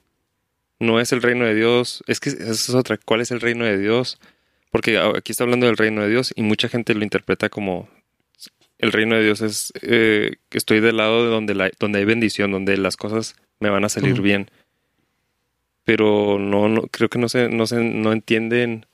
[0.78, 2.02] no es el reino de Dios.
[2.06, 2.98] Es que esa es otra.
[2.98, 4.18] ¿Cuál es el reino de Dios?
[4.70, 7.88] Porque aquí está hablando del reino de Dios y mucha gente lo interpreta como
[8.78, 12.04] el reino de Dios es eh, que estoy del lado de donde, la, donde hay
[12.04, 14.50] bendición, donde las cosas me van a salir bien.
[15.84, 18.86] Pero no, no, creo que no se, no se, no entienden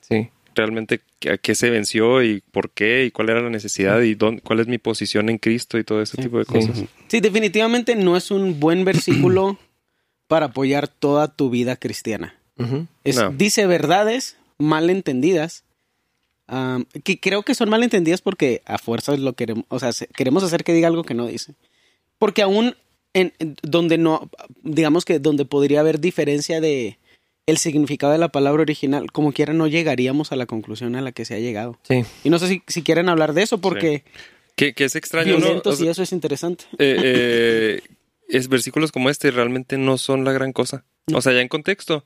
[0.53, 4.41] realmente a qué se venció y por qué y cuál era la necesidad y dónde,
[4.41, 6.83] cuál es mi posición en Cristo y todo ese tipo de cosas.
[7.07, 9.57] Sí, definitivamente no es un buen versículo
[10.31, 12.37] para apoyar toda tu vida cristiana.
[13.33, 15.65] Dice verdades mal entendidas
[17.03, 20.71] que creo que son malentendidas porque a fuerza lo queremos, o sea, queremos hacer que
[20.71, 21.55] diga algo que no dice.
[22.17, 22.77] Porque aún
[23.13, 24.29] en, donde no,
[24.63, 26.97] digamos que donde podría haber diferencia de
[27.45, 31.11] el significado de la palabra original, como quiera no llegaríamos a la conclusión a la
[31.11, 31.77] que se ha llegado.
[31.83, 32.05] Sí.
[32.23, 34.05] Y no sé si, si quieren hablar de eso porque...
[34.55, 35.61] Que, es extraño, ¿no?
[35.77, 36.63] y eso es interesante.
[36.77, 37.81] Eh, eh,
[38.31, 40.83] es versículos como este realmente no son la gran cosa.
[41.13, 42.05] O sea, ya en contexto,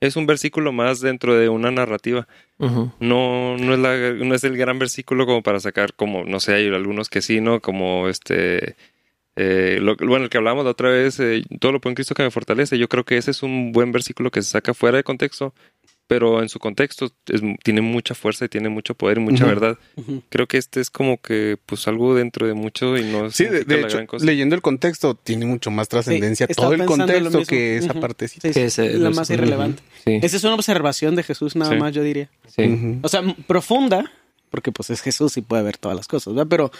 [0.00, 2.28] es un versículo más dentro de una narrativa.
[2.58, 6.54] No, no es la, no es el gran versículo como para sacar como, no sé,
[6.54, 7.60] hay algunos que sí, ¿no?
[7.60, 8.76] Como este
[9.34, 12.22] eh, bueno, el que hablamos la otra vez, eh, todo lo puedo en Cristo que
[12.22, 12.78] me fortalece.
[12.78, 15.54] Yo creo que ese es un buen versículo que se saca fuera de contexto
[16.12, 17.10] pero en su contexto
[17.62, 19.78] tiene mucha fuerza y tiene mucho poder y mucha verdad.
[20.28, 23.80] Creo que este es como que pues algo dentro de mucho y no sí, de,
[23.80, 28.40] hecho, leyendo el contexto tiene mucho más trascendencia todo el contexto que esa parte sí,
[28.42, 29.82] es la más irrelevante.
[30.04, 32.28] Esa es una observación de Jesús nada más, yo diría.
[33.00, 34.12] O sea, profunda,
[34.50, 36.48] porque pues es Jesús y puede ver todas las cosas, ¿verdad?
[36.50, 36.72] Pero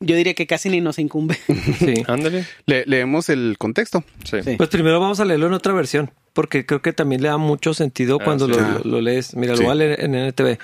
[0.00, 1.38] yo diría que casi ni nos incumbe.
[1.78, 2.46] Sí, ándale.
[2.66, 4.04] leemos el contexto.
[4.24, 4.38] Sí.
[4.56, 7.74] Pues primero vamos a leerlo en otra versión, porque creo que también le da mucho
[7.74, 9.36] sentido ah, cuando lo, lees.
[9.36, 10.58] Mira, lo voy a leer en NTV.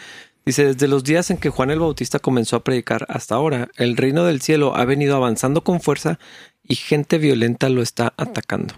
[0.44, 3.96] Dice, desde los días en que Juan el Bautista comenzó a predicar hasta ahora, el
[3.96, 6.18] reino del cielo ha venido avanzando con fuerza
[6.62, 8.74] y gente violenta lo está atacando.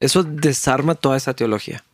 [0.00, 1.84] Eso desarma toda esa teología,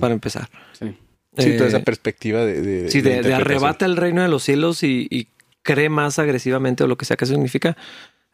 [0.00, 0.48] para empezar.
[0.72, 0.96] Sí.
[1.36, 2.90] toda esa eh, perspectiva de...
[2.90, 5.28] sí, de, arrebata el reino de los cielos y
[5.62, 7.76] cree más agresivamente o lo que sea que eso significa.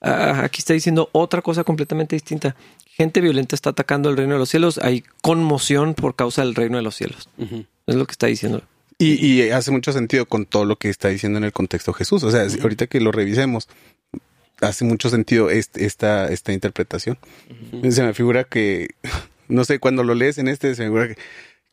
[0.00, 2.54] Ah, aquí está diciendo otra cosa completamente distinta.
[2.86, 4.78] Gente violenta está atacando el reino de los cielos.
[4.78, 7.28] Hay conmoción por causa del reino de los cielos.
[7.86, 8.62] Es lo que está diciendo.
[8.98, 12.22] Y, hace mucho sentido con todo lo que está diciendo en el contexto Jesús.
[12.22, 13.68] O sea, ahorita que lo revisemos,
[14.60, 17.18] hace mucho sentido esta, esta interpretación.
[17.90, 18.88] Se me figura que,
[19.48, 21.18] no sé, cuando lo lees en este, se me figura que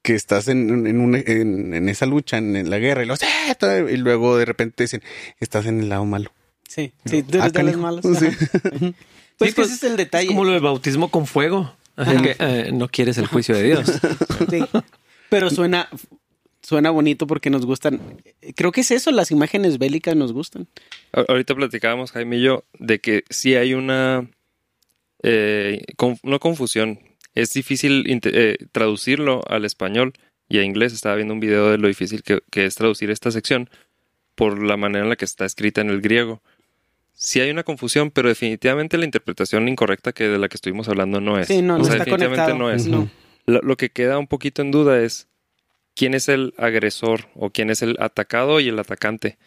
[0.03, 3.19] que estás en, en, en, esa lucha, en, la guerra, y, los,
[3.89, 5.01] y luego de repente dicen,
[5.39, 6.31] estás en el lado malo.
[6.67, 8.05] Sí, sí, tú eres de los malos.
[9.35, 10.25] Pues, pues, ese es el detalle.
[10.25, 11.75] Es como lo del bautismo con fuego.
[11.95, 13.91] Que, eh, no quieres el juicio de Dios.
[14.49, 14.63] Sí.
[15.27, 15.89] Pero suena,
[16.61, 17.99] suena bonito porque nos gustan.
[18.55, 20.67] Creo que es eso, las imágenes bélicas nos gustan.
[21.11, 24.29] Ahorita platicábamos, Jaime y yo, de que sí hay una,
[25.23, 25.81] eh,
[26.21, 26.99] no confusión,
[27.35, 30.13] es difícil eh, traducirlo al español
[30.47, 30.93] y a inglés.
[30.93, 33.69] Estaba viendo un video de lo difícil que, es traducir esta sección
[34.35, 36.41] por la manera en la que está escrita en el griego.
[37.13, 41.21] Sí hay una confusión, pero definitivamente la interpretación incorrecta que de la que estuvimos hablando
[41.21, 41.47] no es.
[41.47, 42.87] Sí, no, no está definitivamente no es.
[43.45, 45.27] Lo, que queda un poquito en duda es
[45.95, 49.37] quién es el agresor o quién es el atacado y el atacante.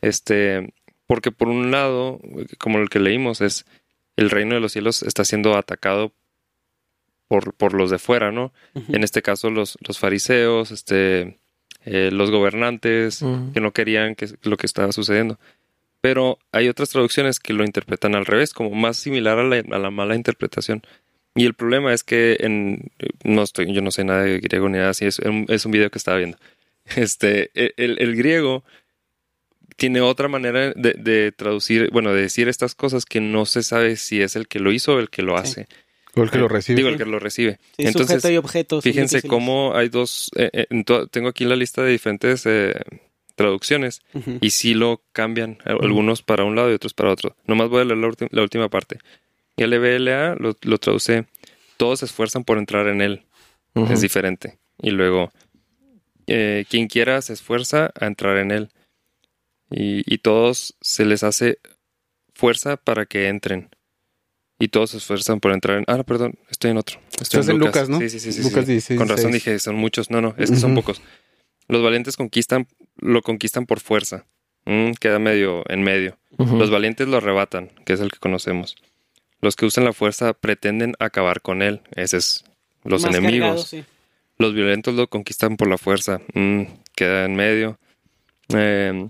[0.00, 0.72] Este,
[1.06, 2.20] porque por un lado,
[2.58, 3.66] como el que leímos, es
[4.16, 6.12] el reino de los cielos está siendo atacado
[7.30, 8.52] por, por los de fuera, ¿no?
[8.88, 11.38] En este caso los, los fariseos, este,
[11.84, 15.38] eh, los gobernantes que no querían que lo que estaba sucediendo.
[16.00, 20.16] Pero hay otras traducciones que lo interpretan al revés, como más similar a la, mala
[20.16, 20.82] interpretación.
[21.36, 22.90] Y el problema es que en,
[23.22, 25.88] no estoy, yo no sé nada de griego ni nada así, es, es un video
[25.88, 26.36] que estaba viendo.
[26.96, 28.64] Este, el, el griego
[29.76, 34.20] tiene otra manera de, traducir, bueno, de decir estas cosas que no se sabe si
[34.20, 35.68] es el que lo hizo o el que lo hace.
[36.14, 36.76] O el que lo recibe.
[36.76, 37.58] Digo, el que lo recibe.
[37.78, 38.82] Entonces, y objetos.
[38.82, 40.30] Fíjense cómo hay dos.
[40.36, 40.66] Eh,
[41.10, 42.46] tengo aquí la lista de diferentes
[43.40, 44.02] traducciones
[44.42, 47.34] y sí lo cambian, algunos para un lado y otros para otro.
[47.46, 47.98] Nomás voy a leer
[48.30, 48.98] la, última parte.
[49.56, 51.24] LBLA lo, lo, traduce,
[51.78, 53.22] todos se esfuerzan por entrar en él.
[53.88, 54.58] Es diferente.
[54.82, 55.32] Y luego,
[56.26, 58.68] eh, quien quiera se esfuerza a entrar en él.
[59.70, 61.60] Y, y, todos se les hace
[62.34, 63.70] fuerza para que entren.
[64.60, 65.84] Y todos se esfuerzan por entrar en...
[65.88, 67.00] Ah, perdón, estoy en otro.
[67.20, 67.98] Estoy en Lucas, ¿no?
[67.98, 68.32] Sí, sí, sí.
[68.80, 70.10] sí, Con razón dije, son muchos.
[70.10, 71.00] No, no, es que son pocos.
[71.66, 74.26] Los valientes conquistan, lo conquistan por fuerza.
[74.66, 76.18] Mm, queda medio en medio.
[76.36, 78.76] Los valientes lo arrebatan, que es el que conocemos.
[79.40, 81.80] Los que usan la fuerza pretenden acabar con él.
[81.96, 82.44] Ese es
[82.84, 83.74] los enemigos.
[84.36, 86.20] Los violentos lo conquistan por la fuerza.
[86.34, 87.78] Mm, queda en medio.
[88.48, 89.08] Em,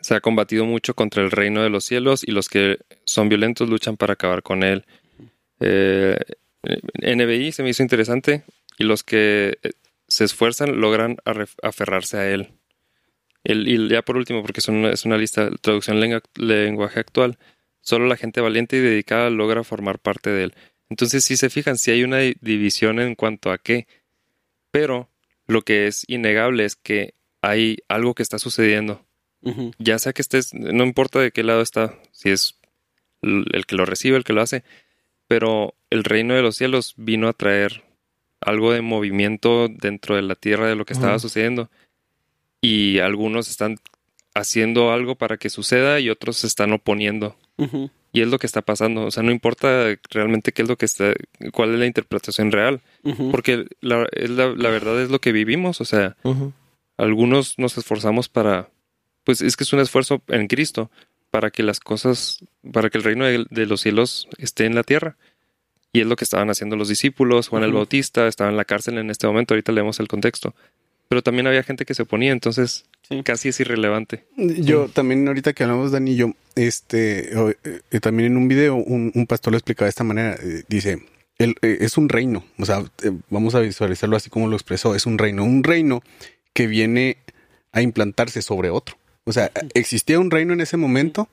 [0.00, 3.68] se ha combatido mucho contra el reino de los cielos y los que son violentos
[3.68, 4.84] luchan para acabar con él.
[5.60, 6.16] Eh,
[7.02, 8.44] NBI se me hizo interesante
[8.78, 9.58] y los que
[10.08, 11.16] se esfuerzan logran
[11.62, 12.48] aferrarse a él.
[13.44, 16.00] y ya por último, porque es una, es una lista, traducción
[16.34, 17.38] lenguaje actual,
[17.80, 20.54] solo la gente valiente y dedicada logra formar parte de él.
[20.90, 23.86] Entonces, si se fijan, si hay una división en cuanto a qué,
[24.70, 25.08] pero
[25.46, 29.06] lo que es innegable es que hay algo que está sucediendo.
[29.78, 32.56] Ya sea que estés, no importa de qué lado está, si es
[33.22, 34.64] el que lo recibe, el que lo hace,
[35.28, 37.84] pero el reino de los cielos vino a traer
[38.40, 41.70] algo de movimiento dentro de la tierra de lo que estaba sucediendo.
[42.60, 43.78] Y algunos están
[44.34, 47.36] haciendo algo para que suceda y otros se están oponiendo.
[48.12, 49.04] Y es lo que está pasando.
[49.04, 51.12] O sea, no importa realmente qué es lo que está,
[51.52, 52.80] cuál es la interpretación real.
[53.30, 55.80] Porque la, la, verdad es lo que vivimos.
[55.80, 56.16] O sea,
[56.96, 58.68] algunos nos esforzamos para,
[59.24, 60.90] pues es que es un esfuerzo en Cristo
[61.30, 65.16] para que las cosas, para que el reino de los cielos esté en la tierra.
[65.92, 68.98] Y es lo que estaban haciendo los discípulos, Juan el Bautista, estaba en la cárcel
[68.98, 70.54] en este momento, ahorita leemos el contexto.
[71.08, 72.84] Pero también había gente que se oponía, entonces
[73.24, 74.24] casi es irrelevante.
[74.36, 77.32] Yo también ahorita que hablamos, Dani y yo, este,
[77.64, 81.02] eh, también en un video un, pastor lo explicaba de esta manera, eh, dice,
[81.38, 82.84] el, eh, es un reino, o sea,
[83.28, 86.04] vamos a visualizarlo así como lo expresó, es un reino, un reino
[86.52, 87.16] que viene
[87.72, 88.99] a implantarse sobre otro.
[89.30, 91.28] O sea, existía un reino en ese momento,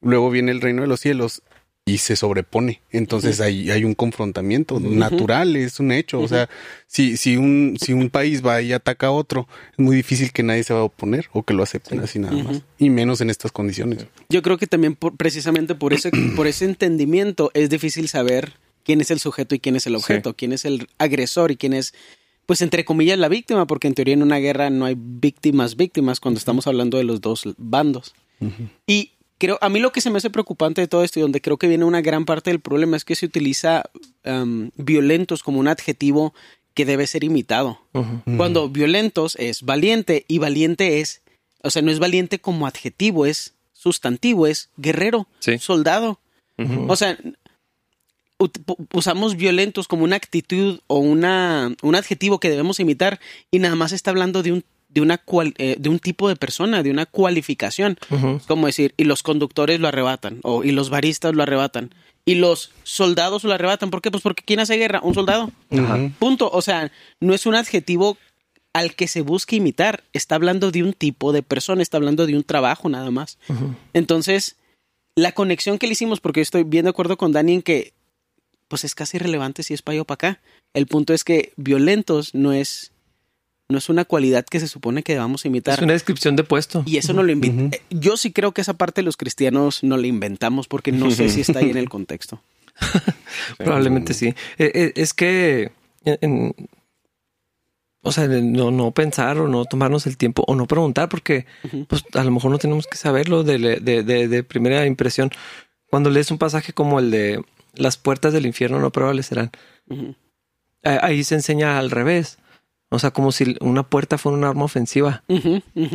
[0.00, 1.42] luego viene el reino de los cielos
[1.84, 2.80] y se sobrepone.
[2.92, 6.18] Entonces hay, hay un confrontamiento natural, es un hecho.
[6.20, 6.48] O sea,
[6.86, 10.42] si, si, un, si un país va y ataca a otro, es muy difícil que
[10.42, 12.62] nadie se va a oponer o que lo acepten así nada más.
[12.78, 14.06] Y menos en estas condiciones.
[14.30, 19.10] Yo creo que también precisamente por ese, por ese entendimiento es difícil saber quién es
[19.10, 21.92] el sujeto y quién es el objeto, quién es el agresor y quién es,
[22.52, 26.20] pues entre comillas, la víctima, porque en teoría en una guerra no hay víctimas víctimas
[26.20, 28.12] cuando estamos hablando de los dos bandos.
[28.86, 31.40] Y creo, a mí lo que se me hace preocupante de todo esto y donde
[31.40, 33.84] creo que viene una gran parte del problema es que se utiliza
[34.76, 36.34] violentos como un adjetivo
[36.74, 37.80] que debe ser imitado.
[38.36, 41.22] Cuando violentos es valiente y valiente es,
[41.62, 45.26] o sea, no es valiente como adjetivo, es sustantivo, es guerrero,
[45.58, 46.20] soldado.
[46.86, 47.16] O sea,
[48.92, 53.92] usamos violentos como una actitud o una, un adjetivo que debemos imitar y nada más
[53.92, 55.22] está hablando de un de, una
[55.58, 57.98] eh, de un tipo de persona, de una cualificación.
[58.46, 62.72] Como decir, y los conductores lo arrebatan, o y los baristas lo arrebatan, y los
[62.82, 63.90] soldados lo arrebatan.
[63.90, 64.10] ¿Por qué?
[64.10, 65.00] Pues porque ¿quién hace guerra?
[65.02, 65.50] Un soldado.
[66.18, 66.50] Punto.
[66.52, 68.18] O sea, no es un adjetivo
[68.72, 70.04] al que se busca imitar.
[70.12, 73.38] Está hablando de un tipo de persona, está hablando de un trabajo nada más.
[73.92, 74.56] Entonces,
[75.14, 77.92] la conexión que le hicimos, porque estoy bien de acuerdo con Dani en que
[78.72, 80.40] pues es casi irrelevante si es para allá o para acá.
[80.72, 82.90] El punto es que violentos no es
[83.68, 85.74] no es una cualidad que se supone que debamos imitar.
[85.74, 86.82] Es una descripción de puesto.
[86.86, 87.76] Y eso no lo invita.
[87.76, 91.28] Eh, yo sí creo que esa parte los cristianos no la inventamos porque no sé
[91.28, 92.42] si está ahí en el contexto.
[93.58, 94.28] Probablemente sí.
[94.56, 95.70] Eh, eh, es que,
[98.00, 101.44] o sea, no, no pensar o no tomarnos el tiempo o no preguntar porque
[101.88, 105.30] pues, a lo mejor no tenemos que saberlo de, de, primera impresión.
[105.90, 109.50] Cuando lees un pasaje como el de las puertas del infierno no prevalecerán,
[110.82, 112.38] ahí se enseña al revés.
[112.92, 115.24] O sea, como si una puerta fuera un arma ofensiva.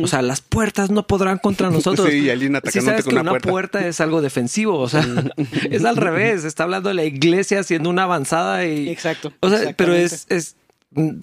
[0.02, 2.08] O sea, las puertas no podrán contra nosotros.
[2.10, 3.86] sí, y alguien atacándote con una, puerta.
[3.86, 4.80] es algo defensivo.
[4.80, 5.06] O sea,
[5.70, 6.44] es al revés.
[6.44, 8.88] Está hablando de la iglesia haciendo una avanzada y.
[8.88, 9.32] Exacto.
[9.40, 10.56] O sea, pero es, es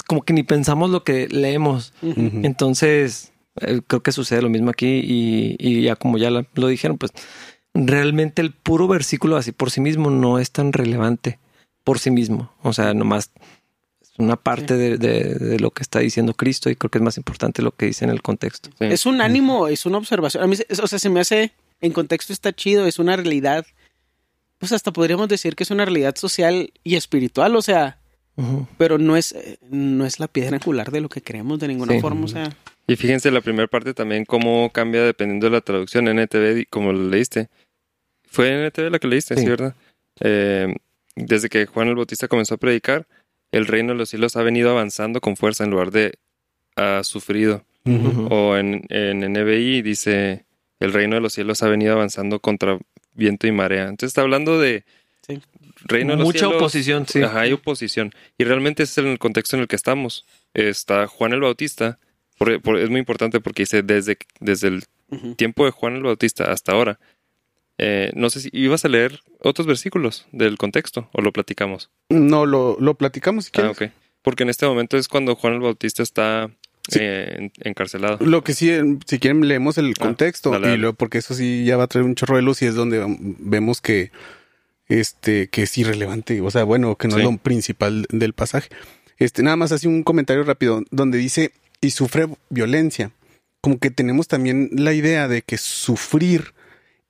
[0.07, 1.91] como que ni pensamos lo que leemos.
[2.01, 6.97] Entonces, eh, creo que sucede lo mismo aquí y, y ya como ya lo dijeron,
[6.97, 7.11] pues
[7.75, 11.39] realmente el puro versículo así por sí mismo no es tan relevante
[11.83, 12.51] por sí mismo.
[12.63, 13.31] O sea, nomás
[14.17, 17.71] una parte de, lo que está diciendo Cristo y creo que es más importante lo
[17.71, 18.69] que dice en el contexto.
[18.79, 20.43] Es un ánimo, es una observación.
[20.43, 21.51] A mí, o sea, se me hace,
[21.81, 23.65] en contexto está chido, es una realidad,
[24.57, 27.99] pues hasta podríamos decir que es una realidad social y espiritual, o sea,
[28.77, 29.35] pero no es,
[29.69, 32.55] no es la piedra angular de lo que creemos de ninguna forma, o sea.
[32.87, 37.09] Y fíjense la primera parte también cómo cambia dependiendo de la traducción NTV, como lo
[37.09, 37.49] leíste.
[38.35, 39.75] Fue NTV la que leíste, sí, ¿verdad?
[40.19, 40.75] Eh,
[41.15, 43.07] desde que Juan el Bautista comenzó a predicar,
[43.51, 46.13] el reino de los cielos ha venido avanzando con fuerza en lugar de
[46.75, 47.63] ha sufrido.
[48.29, 50.45] O en, en NBI dice,
[50.79, 52.79] el reino de los cielos ha venido avanzando contra
[53.13, 53.83] viento y marea.
[53.83, 54.83] Entonces está hablando de
[55.83, 57.21] reino de los Mucha oposición, sí.
[57.21, 58.11] Ajá, hay oposición.
[58.37, 60.25] Y realmente ese es el contexto en el que estamos.
[60.53, 61.99] Está Juan el Bautista,
[62.39, 64.83] es muy importante porque dice desde, desde el
[65.35, 66.99] tiempo de Juan el Bautista hasta ahora,
[67.77, 71.89] eh, no sé si ibas a leer otros versículos del contexto o lo platicamos.
[72.09, 73.81] No, lo, lo platicamos si ah, quieres.
[73.81, 73.91] Ah, ok.
[74.21, 76.49] Porque en este momento es cuando Juan el Bautista está
[76.93, 78.17] eh, encarcelado.
[78.25, 78.71] Lo que sí,
[79.05, 82.05] si quieren leemos el ah, contexto y luego porque eso sí ya va a traer
[82.05, 83.03] un chorro de luz y es donde
[83.39, 84.11] vemos que
[84.87, 88.69] este que es irrelevante, o sea, bueno, que no es lo principal del pasaje.
[89.17, 91.51] Este nada más así un comentario rápido donde dice
[91.81, 93.11] y sufre violencia.
[93.61, 96.54] Como que tenemos también la idea de que sufrir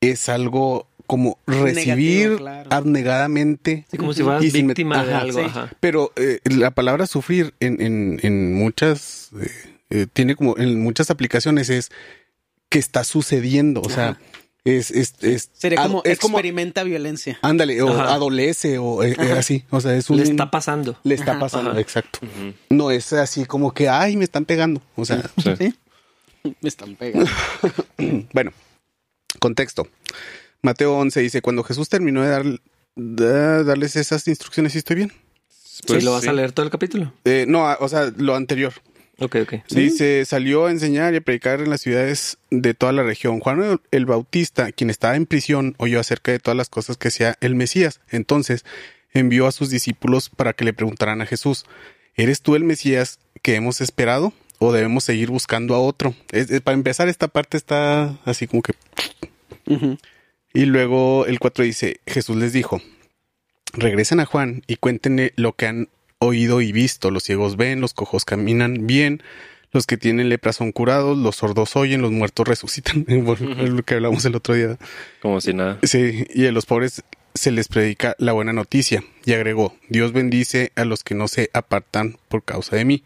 [0.01, 2.39] es algo como recibir
[2.69, 3.85] abnegadamente.
[3.97, 5.41] como si fueras víctima de algo.
[5.79, 9.49] Pero eh, la palabra sufrir en, en, en muchas, eh,
[9.89, 11.91] eh, tiene como en muchas aplicaciones es
[12.69, 13.81] que está sucediendo.
[13.81, 14.17] O sea,
[14.63, 17.37] es, es, es, Sería como experimenta violencia.
[17.41, 19.01] Ándale, o adolece, o
[19.37, 19.63] así.
[19.69, 20.17] O sea, es un.
[20.17, 20.97] Le está pasando.
[21.03, 22.19] Le está pasando, exacto.
[22.69, 24.81] No es así como que, ay, me están pegando.
[24.95, 25.73] O sea, ¿sí?
[26.61, 27.29] me están pegando.
[28.33, 28.51] bueno,
[29.39, 29.87] Contexto.
[30.61, 32.29] Mateo 11 dice, cuando Jesús terminó de,
[32.95, 35.13] dar, darles esas instrucciones, ¿sí estoy bien?
[35.87, 37.13] Pues, ¿Lo vas a leer todo el capítulo?
[37.25, 38.73] Eh, no, o sea, lo anterior.
[39.19, 39.53] Ok, ok.
[39.69, 43.39] Dice, salió a enseñar y a predicar en las ciudades de toda la región.
[43.39, 47.37] Juan el Bautista, quien estaba en prisión, oyó acerca de todas las cosas que hacía
[47.39, 48.01] el Mesías.
[48.09, 48.65] Entonces
[49.13, 51.65] envió a sus discípulos para que le preguntaran a Jesús,
[52.15, 56.13] ¿eres tú el Mesías que hemos esperado o debemos seguir buscando a otro?
[56.63, 58.73] para empezar, esta parte está así como que
[60.55, 62.81] y luego el 4 dice, Jesús les dijo,
[63.73, 65.89] regresen a Juan y cuéntenle lo que han
[66.19, 67.11] oído y visto.
[67.11, 69.21] Los ciegos ven, los cojos caminan bien,
[69.73, 73.05] los que tienen lepra son curados, los sordos oyen, los muertos resucitan.
[73.09, 74.77] Es lo que hablamos el otro día.
[75.21, 75.79] Como si nada.
[75.83, 77.03] Sí, y a los pobres
[77.33, 79.03] se les predica la buena noticia.
[79.25, 83.03] Y agregó, Dios bendice a los que no se apartan por causa de mí.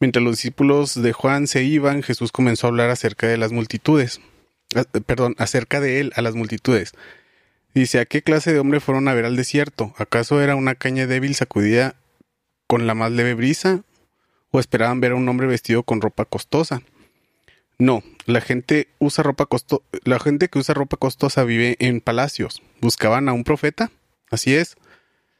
[0.00, 4.20] Mientras los discípulos de Juan se iban, Jesús comenzó a hablar acerca de las multitudes.
[4.74, 6.92] Ah, perdón, acerca de él a las multitudes.
[7.74, 9.94] Dice, ¿a qué clase de hombre fueron a ver al desierto?
[9.98, 11.96] ¿Acaso era una caña débil sacudida
[12.66, 13.82] con la más leve brisa?
[14.50, 16.82] ¿O esperaban ver a un hombre vestido con ropa costosa?
[17.78, 22.62] No, la gente usa ropa costosa, la gente que usa ropa costosa vive en palacios.
[22.80, 23.90] ¿Buscaban a un profeta?
[24.30, 24.76] Así es.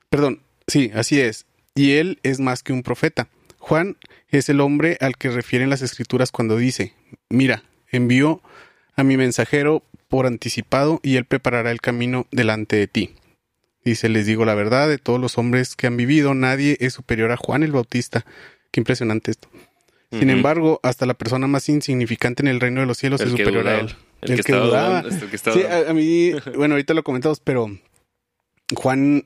[0.09, 1.47] Perdón, sí, así es.
[1.75, 3.29] Y él es más que un profeta.
[3.59, 3.97] Juan
[4.29, 6.95] es el hombre al que refieren las escrituras cuando dice,
[7.29, 8.41] mira, envió
[8.97, 13.15] a mi mensajero por anticipado y él preparará el camino delante de ti.
[13.85, 17.31] Dice, les digo la verdad, de todos los hombres que han vivido, nadie es superior
[17.31, 18.25] a Juan el Bautista.
[18.71, 19.49] Qué impresionante esto.
[20.11, 23.69] Sin embargo, hasta la persona más insignificante en el reino de los cielos es superior
[23.69, 23.95] a él.
[24.23, 25.05] El, que, dudaba.
[25.05, 27.71] sí, a, mí, bueno, ahorita lo comentamos, pero
[28.75, 29.25] Juan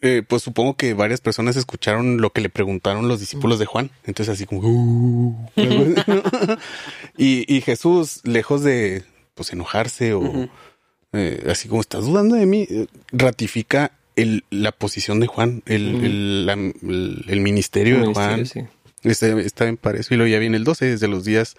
[0.00, 3.90] eh, pues supongo que varias personas escucharon lo que le preguntaron los discípulos de Juan.
[4.04, 4.60] Entonces así como...
[4.62, 5.36] Uh".
[7.16, 10.48] y, Jesús, lejos de pues enojarse o
[11.12, 16.48] eh, así como estás dudando de mí, eh, ratifica el, la posición de Juan, el,
[17.28, 18.44] el, ministerio de Juan.
[19.04, 20.14] Está, está en parejo.
[20.14, 21.56] Y luego ya viene el 12, desde los días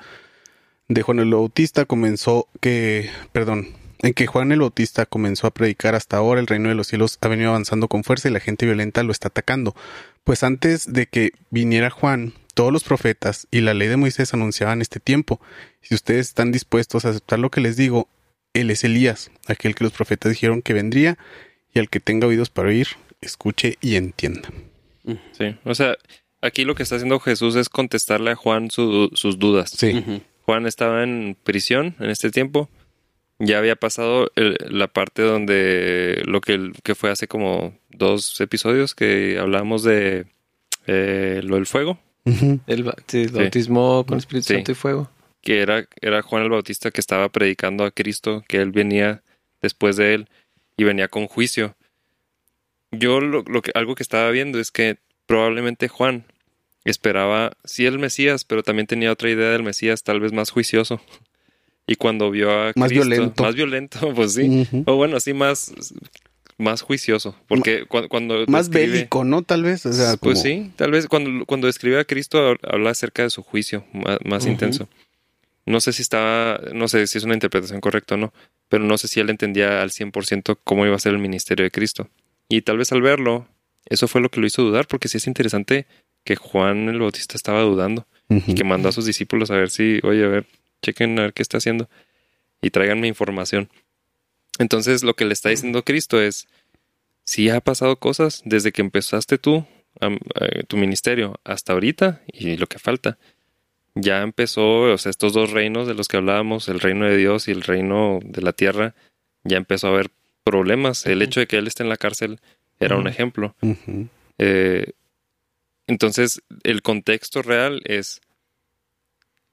[0.90, 3.70] de Juan el Bautista comenzó que, perdón,
[4.02, 7.18] en que Juan el Bautista comenzó a predicar hasta ahora, el reino de los cielos
[7.22, 9.76] ha venido avanzando con fuerza y la gente violenta lo está atacando.
[10.24, 14.82] Pues antes de que viniera Juan, todos los profetas y la ley de Moisés anunciaban
[14.82, 15.42] este tiempo.
[15.82, 18.08] Si ustedes están dispuestos a aceptar lo que les digo,
[18.54, 21.18] él es Elías, aquel que los profetas dijeron que vendría,
[21.74, 22.88] y al que tenga oídos para oír,
[23.22, 24.50] escuche y entienda.
[25.38, 25.98] Sí, o sea,
[26.42, 29.72] aquí lo que está haciendo Jesús es contestarle a Juan sus dudas.
[29.72, 30.24] Sí.
[30.44, 32.70] Juan estaba en prisión en este tiempo
[33.40, 39.40] ya había pasado la parte donde lo que, que, fue hace como dos episodios que
[39.40, 40.28] hablamos de
[40.88, 42.00] eh, lo del fuego.
[42.68, 45.10] el, bautismo con Espíritu Santo y fuego.
[45.42, 49.24] Que era, era Juan el Bautista que estaba predicando a Cristo, que él venía
[49.62, 50.30] después de él
[50.76, 51.78] y venía con juicio.
[52.92, 56.26] Yo lo, lo que, algo que estaba viendo es que probablemente Juan
[56.84, 61.02] esperaba, sí, el Mesías, pero también tenía otra idea del Mesías, tal vez más juicioso.
[61.90, 63.42] Y cuando vio a más violento.
[63.42, 65.74] más violento, pues sí, o bueno, sí, más,
[66.60, 68.46] más juicioso, porque cuando...
[68.48, 69.42] más bélico, ¿no?
[69.42, 73.24] Tal vez, o sea, Pues sí, tal vez cuando, cuando describe a Cristo habla acerca
[73.24, 73.86] de su juicio
[74.24, 74.88] más, intenso.
[75.66, 78.34] No sé si estaba, no sé si es una interpretación correcta o no,
[78.70, 81.72] pero no sé si él entendía al 100% cómo iba a ser el ministerio de
[81.72, 82.08] Cristo.
[82.50, 83.48] Y tal vez al verlo,
[83.86, 85.88] eso fue lo que lo hizo dudar, porque sí es interesante
[86.24, 90.00] que Juan el Bautista estaba dudando y que mandó a sus discípulos a ver si,
[90.04, 90.46] oye, a ver,
[90.82, 91.90] chequen a ver qué está haciendo
[92.62, 93.70] y tráiganme información.
[94.60, 96.48] Entonces lo que le está diciendo Cristo es,
[97.24, 99.66] si ha pasado cosas desde que empezaste tú,
[100.02, 103.18] eh, tu ministerio, hasta ahorita y lo que falta.
[103.96, 107.48] Ya empezó, o sea, estos dos reinos de los que hablábamos, el reino de Dios
[107.48, 108.96] y el reino de la tierra,
[109.44, 110.10] ya empezó a haber
[110.44, 111.06] problemas.
[111.06, 112.40] El hecho de que él esté en la cárcel
[112.80, 113.56] era un ejemplo.
[114.38, 114.94] eh,
[115.88, 118.22] entonces, el contexto real es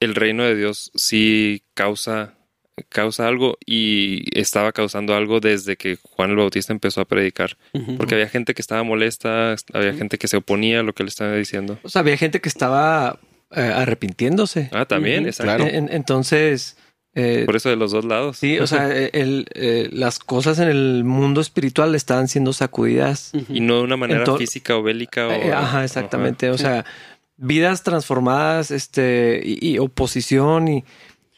[0.07, 2.35] el reino de Dios sí causa,
[2.89, 7.57] causa algo y estaba causando algo desde que Juan el Bautista empezó a predicar.
[7.97, 11.11] Porque había gente que estaba molesta, había gente que se oponía a lo que le
[11.11, 11.79] estaba diciendo.
[11.83, 13.19] O sea, había gente que estaba
[13.51, 14.71] eh, arrepintiéndose.
[14.73, 15.67] Ah, también, exacto.
[15.69, 16.77] entonces,
[17.19, 18.37] eh, Por eso de los dos lados.
[18.37, 23.33] Sí, o sea, el, eh, las cosas en el mundo espiritual estaban siendo sacudidas.
[23.49, 25.27] Y no de una manera física o bélica.
[25.29, 25.33] O...
[25.33, 26.51] Eh, ajá, exactamente.
[26.51, 26.85] O sea,
[27.37, 30.85] vidas transformadas, este, y, oposición y...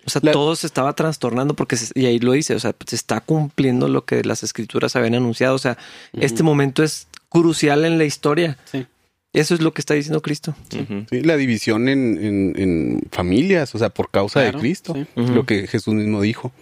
[0.06, 3.20] O sea, todo se estaba trastornando porque, y ahí lo dice, o sea, se está
[3.20, 5.54] cumpliendo lo que las escrituras habían anunciado.
[5.54, 5.76] O sea,
[6.14, 8.56] este momento es crucial en la historia.
[8.64, 8.86] Sí.
[9.34, 10.56] Eso es lo que está diciendo Cristo.
[10.70, 10.86] Sí,
[11.20, 16.52] la división en, familias, o sea, por causa de Cristo, lo que Jesús mismo dijo.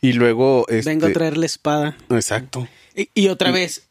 [0.00, 0.66] Y luego...
[0.68, 1.96] Vengo a este, traer la espada.
[2.10, 2.68] Exacto.
[3.14, 3.88] Y, otra vez,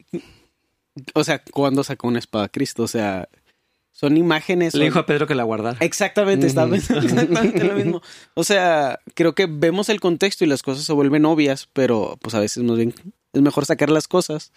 [1.13, 2.83] o sea, ¿cuándo sacó una espada Cristo?
[2.83, 3.27] O sea,
[3.97, 4.75] son imágenes.
[4.75, 5.79] Le dijo a Pedro que la guardara.
[5.79, 8.03] Exactamente, está exactamente lo mismo.
[8.35, 12.35] O sea, creo que vemos el contexto y las cosas se vuelven obvias, pero pues
[12.35, 12.93] a veces más bien
[13.33, 14.51] es mejor sacar las cosas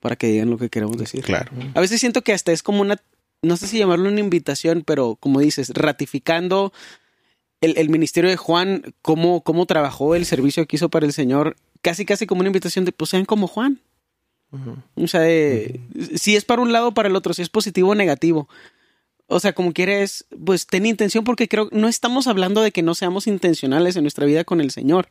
[0.00, 1.24] para que digan lo que queremos decir.
[1.24, 1.50] Claro.
[1.72, 3.00] A veces siento que hasta es como una,
[3.40, 6.74] no sé si llamarlo una invitación, pero como dices, ratificando
[7.62, 12.04] el, ministerio de Juan, cómo, cómo trabajó el servicio que hizo para el Señor, casi
[12.04, 13.80] casi como una invitación de, pues sean como Juan.
[14.94, 15.22] O sea,
[16.14, 18.48] si es para un lado o para el otro, si es positivo o negativo.
[19.34, 22.94] O sea, como quieres, pues ten intención porque creo no estamos hablando de que no
[22.94, 25.08] seamos intencionales en nuestra vida con el Señor.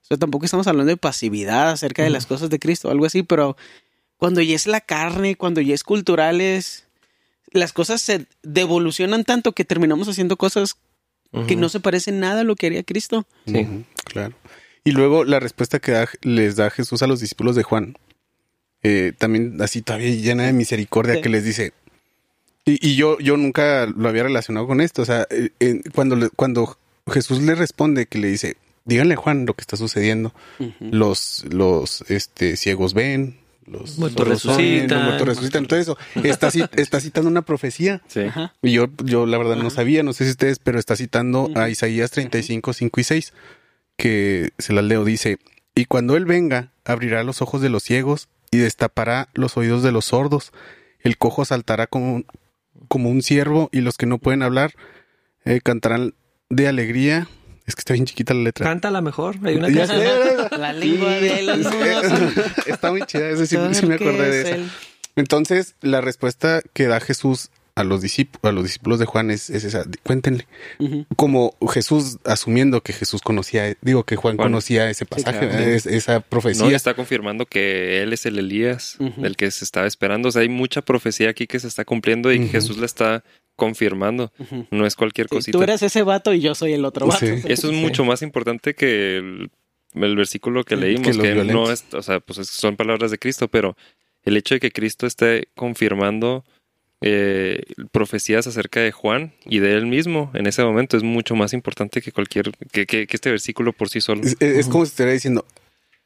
[0.00, 3.24] O sea, tampoco estamos hablando de pasividad acerca de las cosas de Cristo, algo así,
[3.24, 3.56] pero
[4.16, 6.86] cuando ya es la carne, cuando ya es culturales,
[7.50, 10.76] las cosas se devolucionan tanto que terminamos haciendo cosas
[11.48, 13.26] que no se parecen nada a lo que haría Cristo.
[13.44, 13.66] Sí,
[14.04, 14.36] claro.
[14.84, 17.96] Y luego la respuesta que les da Jesús a los discípulos de Juan,
[18.84, 21.72] eh, también así todavía llena de misericordia, que les dice,
[22.68, 26.78] y, yo, yo nunca lo había relacionado con esto, o sea, eh, cuando, cuando
[27.10, 30.34] Jesús le responde que le dice, díganle a Juan lo que está sucediendo,
[30.80, 35.18] los, los este, ciegos ven, los muertos resucitan.
[35.24, 35.98] resucitan, todo eso.
[36.24, 38.02] Está, está citando una profecía.
[38.62, 41.68] Y yo, yo la verdad no sabía, no sé si ustedes, pero está citando a
[41.68, 43.32] Isaías 35, 5 y 6,
[43.96, 45.38] que se las leo, dice,
[45.74, 49.92] y cuando Él venga, abrirá los ojos de los ciegos y destapará los oídos de
[49.92, 50.52] los sordos.
[51.00, 52.24] El cojo saltará como,
[52.88, 54.72] como un ciervo y los que no pueden hablar
[55.44, 56.14] eh, cantarán
[56.50, 57.28] de alegría
[57.66, 58.64] es que está bien chiquita la letra.
[58.64, 59.36] Cántala mejor.
[59.44, 59.68] Hay una
[60.58, 61.66] La lengua de los
[62.66, 63.28] Está muy chida.
[63.28, 64.70] Eso sí, me acordé de eso.
[65.16, 69.50] Entonces, la respuesta que da Jesús a los discípulos, a los discípulos de Juan es,
[69.50, 69.84] esa.
[70.02, 70.46] Cuéntenle.
[71.16, 76.64] Como Jesús, asumiendo que Jesús conocía, digo que Juan, conocía ese pasaje, esa profecía.
[76.64, 80.28] No, está confirmando que él es el Elías, del que se estaba esperando.
[80.28, 83.22] O sea, hay mucha profecía aquí que se está cumpliendo y Jesús la está
[83.54, 84.32] confirmando.
[84.70, 85.56] No es cualquier cosita.
[85.56, 87.24] Tú eres ese vato y yo soy el otro vato.
[87.24, 92.18] Eso es mucho más importante que el, versículo que leímos, que, no es, o sea,
[92.18, 93.76] pues son palabras de Cristo, pero
[94.24, 96.44] el hecho de que Cristo esté confirmando
[97.00, 101.52] eh, profecías acerca de Juan y de él mismo en ese momento es mucho más
[101.52, 104.22] importante que cualquier, que, que, este versículo por sí solo.
[104.40, 105.46] Es, como si estuviera diciendo,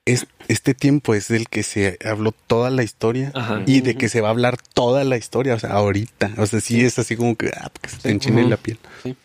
[0.04, 3.32] es, este tiempo es del que se habló toda la historia
[3.66, 6.32] y de que se va a hablar toda la historia, o sea, ahorita.
[6.36, 8.78] O sea, sí, es así como que, ah, se te enchine la piel.
[9.02, 9.16] Sí.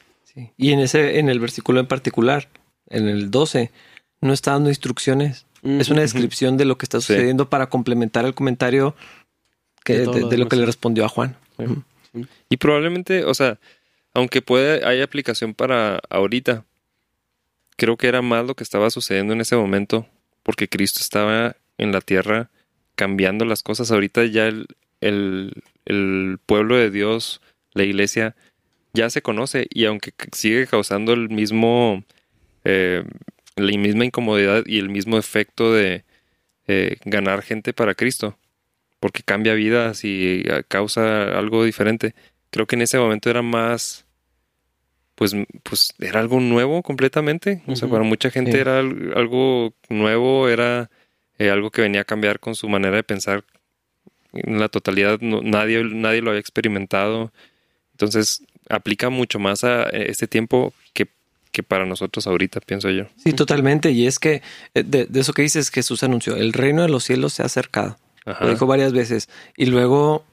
[0.56, 2.48] Y en ese, en el versículo en particular,
[2.90, 3.72] en el 12,
[4.22, 5.46] no está dando instrucciones.
[5.64, 8.96] Es una descripción de lo que está sucediendo para complementar el comentario
[9.84, 11.36] que, de, lo que le respondió a Juan.
[12.50, 13.60] Y probablemente, o sea,
[14.14, 16.66] aunque puede, hay aplicación para ahorita,
[17.76, 20.08] creo que era más lo que estaba sucediendo en ese momento
[20.44, 22.50] porque Cristo estaba en la tierra
[22.96, 23.92] cambiando las cosas.
[23.92, 24.66] Ahorita ya el,
[25.02, 27.42] el pueblo de Dios,
[27.74, 28.34] la iglesia,
[28.94, 32.04] ya se conoce y aunque sigue causando el mismo,
[32.64, 33.04] eh,
[33.56, 36.04] la misma incomodidad y el mismo efecto de
[36.68, 38.38] eh, ganar gente para Cristo,
[39.00, 42.16] porque cambia vidas y eh, causa algo diferente,
[42.50, 44.06] creo que en ese momento era más,
[45.16, 50.90] pues, pues era algo nuevo completamente, o sea, para mucha gente era algo nuevo, era
[51.40, 53.44] algo que venía a cambiar con su manera de pensar
[54.34, 57.32] en la totalidad, nadie, nadie lo había experimentado.
[57.94, 61.08] Entonces, aplica mucho más a este tiempo que,
[61.52, 63.06] que, para nosotros ahorita, pienso yo.
[63.18, 63.92] Sí, totalmente.
[63.92, 64.42] Y es que
[64.74, 67.98] eh, de, eso que dices, Jesús anunció, el reino de los cielos se ha acercado.
[68.40, 69.30] Lo dijo varias veces.
[69.56, 70.26] Y luego,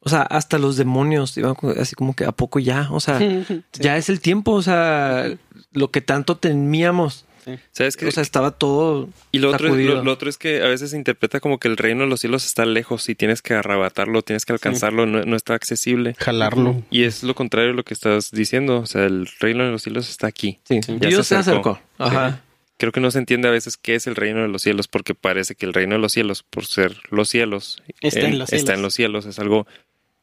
[0.00, 3.18] o sea, hasta los demonios iban así como que a poco ya, o sea,
[3.72, 5.26] ya es el tiempo, o sea,
[5.72, 7.26] lo que tanto temíamos
[7.72, 9.08] ¿Sabes O sea, estaba todo.
[9.32, 11.76] Y lo otro, es, lo, otro, es que a veces se interpreta como que el
[11.76, 15.54] reino de los cielos está lejos y tienes que arrebatarlo, tienes que alcanzarlo, no, está
[15.54, 16.14] accesible.
[16.18, 16.82] Jalarlo.
[16.90, 18.78] Y es lo contrario de lo que estás diciendo.
[18.78, 20.60] O sea, el reino de los cielos está aquí.
[20.64, 21.80] Sí, Dios se acercó.
[21.98, 22.42] Ajá.
[22.80, 25.14] Creo que no se entiende a veces qué es el reino de los cielos, porque
[25.14, 28.52] parece que el reino de los cielos, por ser los cielos, está, en, los cielos.
[28.52, 29.66] está en los cielos, es algo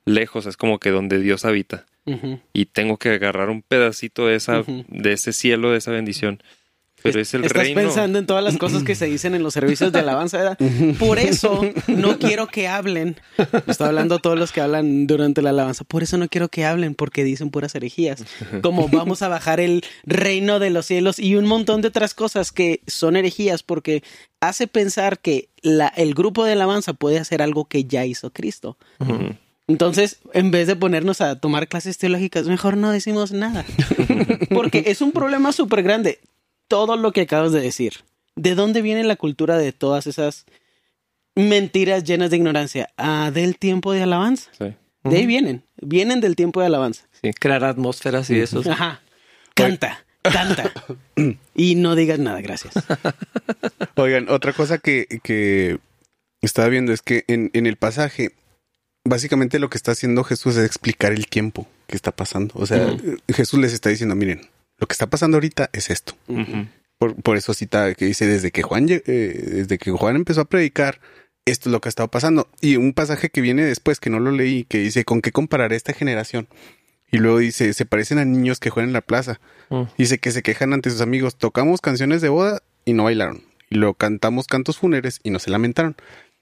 [0.06, 1.86] lejos, es como que donde Dios habita.
[2.54, 6.42] Y tengo que agarrar un pedacito de esa, de ese cielo, de esa bendición.
[7.04, 9.92] Pero es el Estás pensando en todas las cosas que se dicen en los servicios
[9.92, 10.38] de alabanza.
[10.38, 10.58] ¿verdad?
[11.00, 13.18] Por eso no quiero que hablen.
[13.68, 15.84] Estoy hablando a todos los que hablan durante la alabanza.
[15.84, 18.26] Por eso no quiero que hablen porque dicen puras herejías.
[18.62, 22.52] Como vamos a bajar el reino de los cielos y un montón de otras cosas
[22.52, 24.04] que son herejías porque
[24.40, 28.78] hace pensar que la, el grupo de alabanza puede hacer algo que ya hizo Cristo.
[29.68, 33.66] Entonces, en vez de ponernos a tomar clases teológicas, mejor no decimos nada.
[34.50, 36.20] Porque es un problema súper grande
[36.68, 37.94] todo lo que acabas de decir.
[38.36, 40.46] ¿De dónde viene la cultura de todas esas
[41.36, 42.90] mentiras llenas de ignorancia?
[42.98, 44.52] Ah, del tiempo de alabanza.
[44.58, 44.74] Sí.
[45.04, 45.64] De ahí vienen.
[45.82, 47.08] Vienen del tiempo de alabanza.
[47.22, 48.62] Sí, crear atmósferas y eso.
[48.70, 49.02] Ajá.
[49.56, 50.72] Canta, canta.
[51.56, 52.76] y no digas nada, gracias.
[53.96, 55.80] Oigan, otra cosa que, que
[56.42, 58.34] estaba viendo es que en, en, el pasaje,
[59.04, 62.54] básicamente lo que está haciendo Jesús es explicar el tiempo que está pasando.
[62.58, 62.96] O sea,
[63.34, 64.48] Jesús les está diciendo, miren,
[64.78, 66.16] lo que está pasando ahorita es esto.
[66.98, 71.00] por, eso cita que dice desde que Juan eh, desde que Juan empezó a predicar,
[71.46, 72.50] esto es lo que ha estado pasando.
[72.62, 75.76] Y un pasaje que viene después, que no lo leí, que dice, ¿con qué compararé
[75.76, 76.48] esta generación?
[77.10, 79.40] Y luego dice, se parecen a niños que juegan en la plaza.
[79.70, 79.84] Mm.
[79.98, 83.44] Dice que se quejan ante sus amigos, tocamos canciones de boda y no bailaron.
[83.70, 85.96] Y luego cantamos cantos fúnebres y no se lamentaron.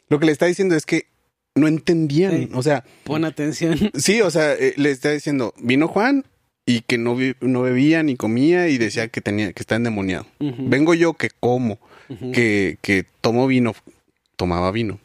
[0.10, 1.08] Lo que le está diciendo es que
[1.56, 2.84] no entendían, o sea...
[3.04, 3.78] Pon atención.
[3.96, 6.26] Sí, o sea, eh, le está diciendo, vino Juan
[6.66, 10.26] y que no, no bebía ni comía y decía que tenía que está endemoniado.
[10.40, 11.80] Vengo yo que como,
[12.34, 13.76] que, que tomo vino,
[14.36, 15.00] tomaba vino.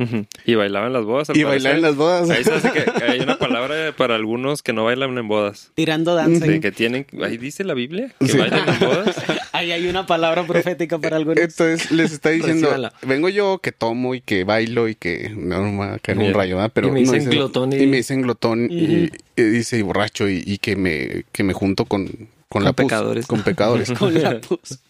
[0.45, 1.29] Y bailaba en las bodas.
[1.35, 2.31] y bailaba en las bodas.
[2.31, 5.73] Ahí se que hay una palabra para algunos que no bailan en bodas.
[5.75, 6.47] Tirando danza.
[6.61, 9.17] que tienen, ahí dice la Biblia, que bailan en bodas.
[9.53, 11.39] ahí hay una palabra profética para algunos.
[11.39, 12.71] Entonces les está diciendo,
[13.03, 16.35] vengo yo que tomo y que bailo y que no, me va a caer un
[16.35, 17.87] rayo, pero y me dicen glotón y...
[17.87, 22.73] me dicen glotón y, dice borracho y, que me que me junto con con, la
[22.73, 23.27] pecadores.
[23.27, 23.93] con pecadores.
[23.99, 24.81] con la pus.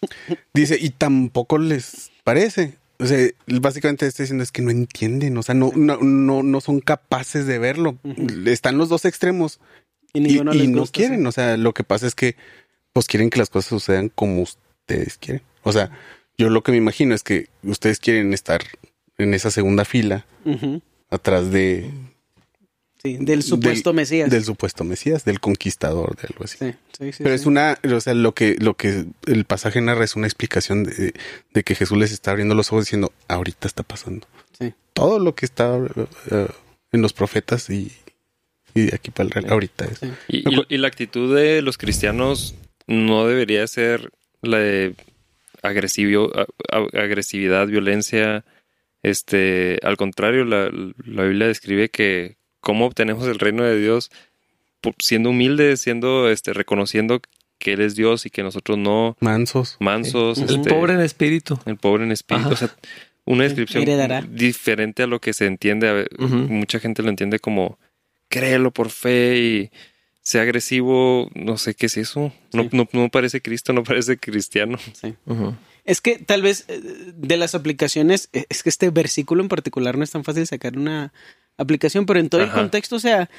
[0.53, 2.73] Dice, y tampoco les parece.
[3.01, 6.61] O sea, básicamente está diciendo es que no entienden, o sea, no, no, no, no
[6.61, 7.97] son capaces de verlo.
[8.45, 9.59] Están los dos extremos
[10.13, 11.25] y, no quieren.
[11.25, 12.35] O sea, lo que pasa es que
[12.93, 15.41] pues quieren que las cosas sucedan como ustedes quieren.
[15.63, 15.89] O sea,
[16.37, 18.61] yo lo que me imagino es que ustedes quieren estar
[19.17, 20.27] en esa segunda fila
[21.09, 21.89] atrás de
[23.03, 24.29] del supuesto Mesías.
[24.29, 26.57] Del supuesto Mesías, del conquistador, de algo así.
[26.59, 30.03] Sí, sí, sí, Pero es una, o sea, lo que, lo que el pasaje narra
[30.03, 31.13] es una explicación de,
[31.63, 34.27] que Jesús les está abriendo los ojos diciendo, ahorita está pasando.
[34.57, 34.73] Sí.
[34.93, 35.79] Todo lo que está
[36.29, 36.47] eh,
[36.91, 37.91] en los profetas y,
[38.75, 40.01] y de aquí para el real, ahorita es.
[40.27, 42.55] Y, la actitud de los cristianos
[42.87, 44.95] no debería ser la de
[45.63, 48.45] agresividad, violencia.
[49.03, 50.69] Este, al contrario, la,
[51.05, 54.09] la Biblia describe que, cómo obtenemos el reino de Dios
[54.99, 57.21] siendo humildes, siendo, este, reconociendo
[57.59, 59.15] que Él es Dios y que nosotros no.
[59.19, 59.77] Mansos.
[59.79, 60.39] Mansos.
[60.39, 61.59] El este, pobre en espíritu.
[61.65, 62.49] El pobre en espíritu.
[62.49, 62.75] O sea,
[63.25, 63.85] una descripción
[64.31, 66.07] diferente a lo que se entiende.
[66.17, 67.77] Mucha gente lo entiende como
[68.29, 69.71] créelo por fe y
[70.21, 71.29] sea agresivo.
[71.35, 72.33] No sé qué es eso.
[72.51, 74.79] No, no, parece Cristo, no parece cristiano.
[74.93, 75.13] Sí.
[75.83, 76.79] Es que tal vez eh,
[77.15, 80.77] de las aplicaciones, eh, es que este versículo en particular no es tan fácil sacar
[80.77, 81.11] una
[81.57, 83.29] aplicación, pero en todo el contexto, o sea,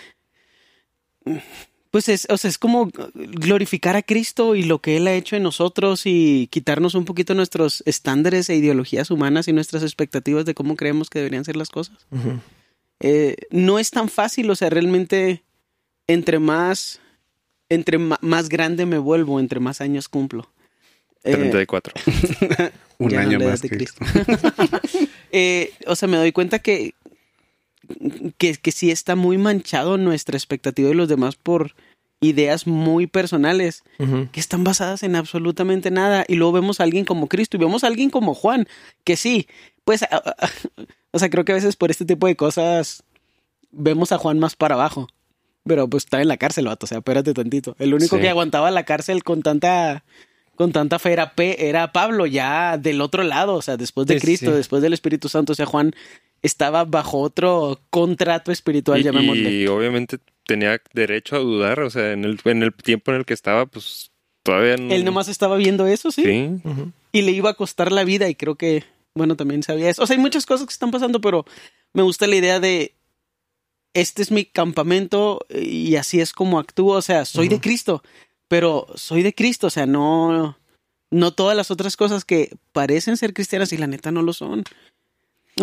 [1.90, 5.36] pues es, o sea, es como glorificar a Cristo y lo que Él ha hecho
[5.36, 10.54] en nosotros y quitarnos un poquito nuestros estándares e ideologías humanas y nuestras expectativas de
[10.54, 12.06] cómo creemos que deberían ser las cosas.
[13.00, 15.42] eh, no es tan fácil, o sea, realmente
[16.06, 17.00] entre más,
[17.68, 20.48] entre más grande me vuelvo, entre más años cumplo.
[21.22, 21.94] 34.
[22.98, 23.60] Un año más.
[23.60, 23.68] Que...
[23.68, 24.04] Cristo.
[25.32, 26.94] eh, o sea, me doy cuenta que,
[28.38, 31.74] que, que sí está muy manchado nuestra expectativa de los demás por
[32.22, 33.82] ideas muy personales
[34.30, 36.24] que están basadas en absolutamente nada.
[36.28, 38.68] Y luego vemos a alguien como Cristo y vemos a alguien como Juan,
[39.04, 39.48] que sí,
[39.84, 40.04] pues,
[41.10, 43.02] o sea, creo que a veces por este tipo de cosas
[43.72, 45.08] vemos a Juan más para abajo.
[45.64, 47.76] Pero pues está en la cárcel, vato, o sea, espérate tantito.
[47.78, 50.04] El único que aguantaba la cárcel con tanta
[50.56, 54.20] con tanta fe era, P, era Pablo, ya del otro lado, o sea, después de
[54.20, 55.94] Cristo, después del Espíritu Santo, o sea, Juan
[56.42, 59.50] estaba bajo otro contrato espiritual, y, llamémosle.
[59.52, 63.24] Y obviamente tenía derecho a dudar, o sea, en el, en el tiempo en el
[63.24, 64.10] que estaba, pues
[64.42, 64.92] todavía no...
[64.92, 66.22] Él nomás estaba viendo eso, sí.
[66.24, 66.60] Sí.
[67.12, 68.84] Y le iba a costar la vida y creo que,
[69.14, 70.02] bueno, también sabía eso.
[70.02, 71.44] O sea, hay muchas cosas que están pasando, pero
[71.92, 72.94] me gusta la idea de,
[73.94, 78.02] este es mi campamento y así es como actúo, o sea, soy de Cristo,
[78.48, 80.58] pero soy de Cristo, o sea, no,
[81.10, 84.64] no todas las otras cosas que parecen ser cristianas y la neta no lo son.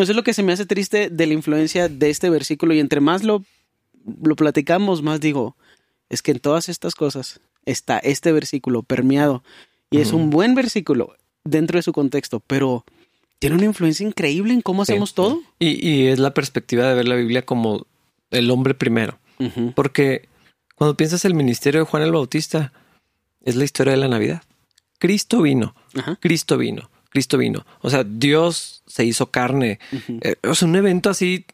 [0.01, 2.79] Eso es lo que se me hace triste de la influencia de este versículo y
[2.79, 3.43] entre más lo,
[4.21, 5.55] lo platicamos, más digo,
[6.09, 9.43] es que en todas estas cosas está este versículo permeado
[9.91, 12.85] y es un buen versículo dentro de su contexto, pero
[13.39, 15.41] tiene una influencia increíble en cómo hacemos todo.
[15.57, 17.87] Y, y, es la perspectiva de ver la Biblia como
[18.31, 19.19] el hombre primero,
[19.75, 20.27] porque
[20.75, 22.73] cuando piensas el ministerio de Juan el Bautista,
[23.43, 24.43] es la historia de la Navidad.
[24.99, 25.75] Cristo vino,
[26.19, 27.65] Cristo vino, Cristo vino.
[27.81, 29.79] O sea, Dios se hizo carne.
[30.21, 31.45] Eh, o sea, un evento así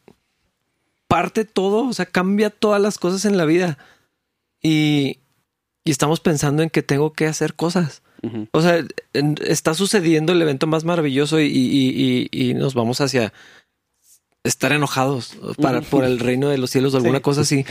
[1.08, 3.78] parte todo, o sea, cambia todas las cosas en la vida.
[4.62, 5.20] Y,
[5.84, 8.02] y estamos pensando en que tengo que hacer cosas.
[8.54, 8.84] O sea,
[9.14, 13.32] está sucediendo el evento más maravilloso y, y, y, nos vamos hacia
[14.44, 17.66] estar enojados para, por el reino de los cielos o alguna cosa así.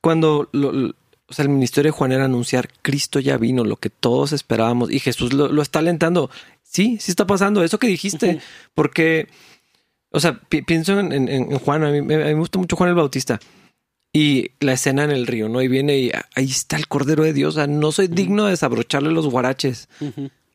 [0.00, 0.94] Cuando lo,
[1.30, 4.90] o sea, el ministerio de Juan era anunciar Cristo ya vino, lo que todos esperábamos
[4.90, 6.28] y Jesús lo, está alentando.
[6.62, 8.40] Sí, sí está pasando eso que dijiste,
[8.74, 9.28] porque,
[10.10, 13.38] o sea, pienso en, Juan, a mí, me gusta mucho Juan el Bautista
[14.12, 15.62] y la escena en el río, ¿no?
[15.62, 18.50] Y viene y ahí está el Cordero de Dios, o sea, no soy digno de
[18.50, 19.88] desabrocharle los guaraches.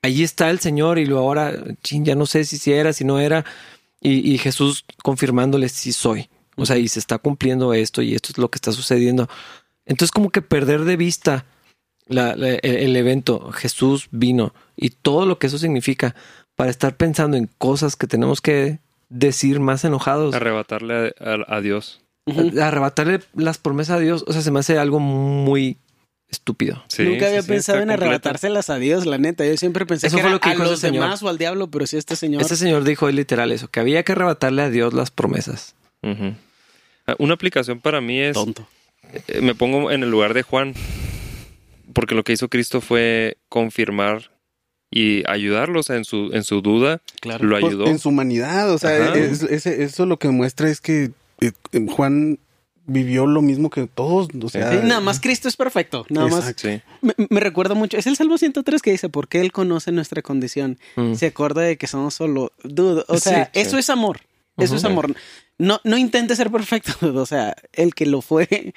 [0.02, 1.54] Ahí está el Señor y luego ahora,
[1.84, 3.46] ya no sé si, si era, si no era.
[4.02, 6.30] Y, y Jesús confirmándole si soy.
[6.58, 9.30] O sea, y se está cumpliendo esto y esto es lo que está sucediendo.
[9.86, 11.46] Entonces como que perder de vista
[12.08, 16.16] el, evento, Jesús vino y todo lo que eso significa
[16.56, 18.80] para estar pensando en cosas que tenemos que
[19.10, 20.36] decir más enojados.
[20.36, 22.02] Arrebatarle a, Dios.
[22.62, 24.24] Arrebatarle las promesas a Dios.
[24.28, 25.78] O sea, se me hace algo muy
[26.30, 26.84] estúpido.
[27.00, 29.46] Nunca había pensado en arrebatárselas a Dios, la neta.
[29.46, 32.16] Yo siempre pensé que, lo que a los demás o al diablo, pero sí este
[32.16, 32.42] señor.
[32.42, 35.76] Este señor dijo literal eso, que había que arrebatarle a Dios las promesas.
[36.04, 38.34] Ah, una aplicación para mí es...
[38.34, 38.68] Tonto.
[39.28, 40.74] Eh, me pongo en el lugar de Juan,
[41.94, 44.32] porque lo que hizo Cristo fue confirmar
[44.92, 47.02] y ayudarlos en su, en su duda.
[47.22, 47.46] Claro.
[47.46, 47.88] Lo pues, ayudó.
[47.88, 51.52] en su humanidad, o sea, eso lo que muestra es que eh,
[51.90, 52.40] Juan
[52.86, 54.30] vivió lo mismo que todos.
[54.42, 56.06] O sea, nada más Cristo es perfecto.
[56.10, 56.56] Nada más.
[57.02, 57.98] Me, recuerda mucho.
[57.98, 60.78] Es el Salmo 103 que dice: Porque Él conoce nuestra condición.
[60.96, 61.16] Mm.
[61.16, 62.52] Se acuerda de que somos solo.
[62.64, 64.22] Dude, o sea, eso es amor.
[64.58, 65.14] Eso es amor.
[65.58, 66.94] No, no intente ser perfecto.
[67.16, 68.74] O sea, el que lo fue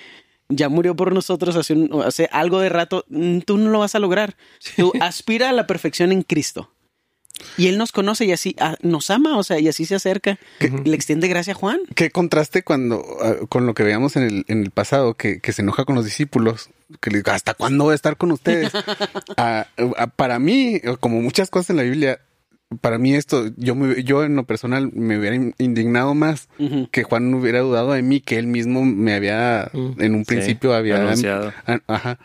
[0.49, 3.05] ya murió por nosotros hace, hace algo de rato.
[3.09, 4.37] Mm, tú no lo vas a lograr.
[4.76, 6.70] Tú aspira a la perfección en Cristo.
[7.57, 10.39] Y Él nos conoce y así ah, nos ama, o sea, y así se acerca.
[10.61, 11.81] Le extiende gracia a Juan.
[11.95, 15.53] Qué contraste cuando ah, con lo que veíamos en el, en el pasado, que, que,
[15.53, 16.70] se enoja con los discípulos,
[17.01, 18.72] que le diga, ¿hasta cuándo voy a estar con ustedes?
[19.37, 19.68] Ah,
[20.16, 22.20] para mí, como muchas cosas en la Biblia,
[22.81, 26.49] para mí esto, yo, yo en lo personal me hubiera indignado más
[26.91, 30.03] que Juan no hubiera dudado de mí, que él mismo me había, mm.
[30.03, 31.53] en un principio había anunciado.
[31.87, 32.19] ajá,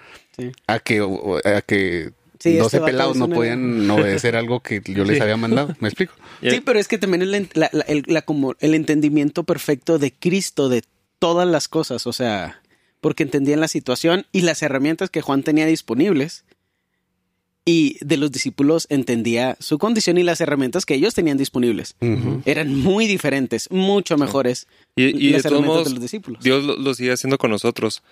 [0.67, 0.99] a que,
[1.45, 2.11] a que
[2.43, 5.75] 12 este pelados no podían obedecer algo que yo les había mandado.
[5.79, 6.13] ¿Me explico?
[6.41, 10.83] Sí, pero es que también el, la, como el entendimiento perfecto de Cristo de
[11.17, 12.61] todas las cosas, o sea,
[12.99, 16.43] porque entendían la situación y las herramientas que Juan tenía disponibles
[17.65, 21.95] y de los discípulos entendía su condición y las herramientas que ellos tenían disponibles.
[22.45, 24.67] Eran muy diferentes, mucho mejores.
[24.95, 26.43] Y, las herramientas de los discípulos.
[26.43, 28.03] Dios lo, sigue haciendo con nosotros.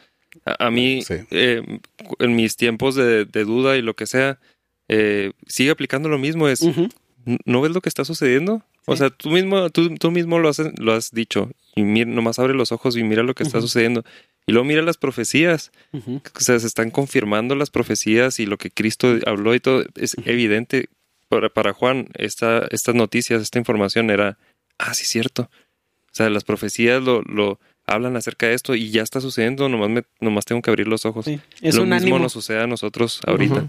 [0.45, 1.79] A, mí, eh,
[2.19, 4.39] en mis tiempos de, duda y lo que sea,
[4.87, 6.47] eh, sigue aplicando lo mismo.
[6.47, 6.65] Es,
[7.45, 8.63] ¿no ves lo que está sucediendo?
[8.85, 11.51] O sea, tú mismo, tú, tú mismo lo has, lo has dicho.
[11.75, 14.03] Y mira, nomás abre los ojos y mira lo que está sucediendo.
[14.47, 15.71] Y luego mira las profecías.
[16.35, 19.83] O sea, se están confirmando las profecías y lo que Cristo habló y todo.
[19.95, 20.89] Es evidente.
[21.29, 24.37] Para, para Juan, esta, estas noticias, esta información era,
[24.77, 25.43] ah, sí, cierto.
[25.43, 29.89] O sea, las profecías lo, lo hablan acerca de esto y ya está sucediendo, nomás,
[29.89, 31.25] me, nomás tengo que abrir los ojos.
[31.61, 32.19] Es lo un mismo ánimo.
[32.19, 33.67] nos sucede a nosotros ahorita.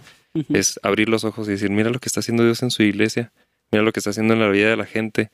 [0.52, 3.30] Es abrir los ojos y decir, mira lo que está haciendo Dios en su iglesia,
[3.70, 5.30] mira lo que está haciendo en la vida de la gente.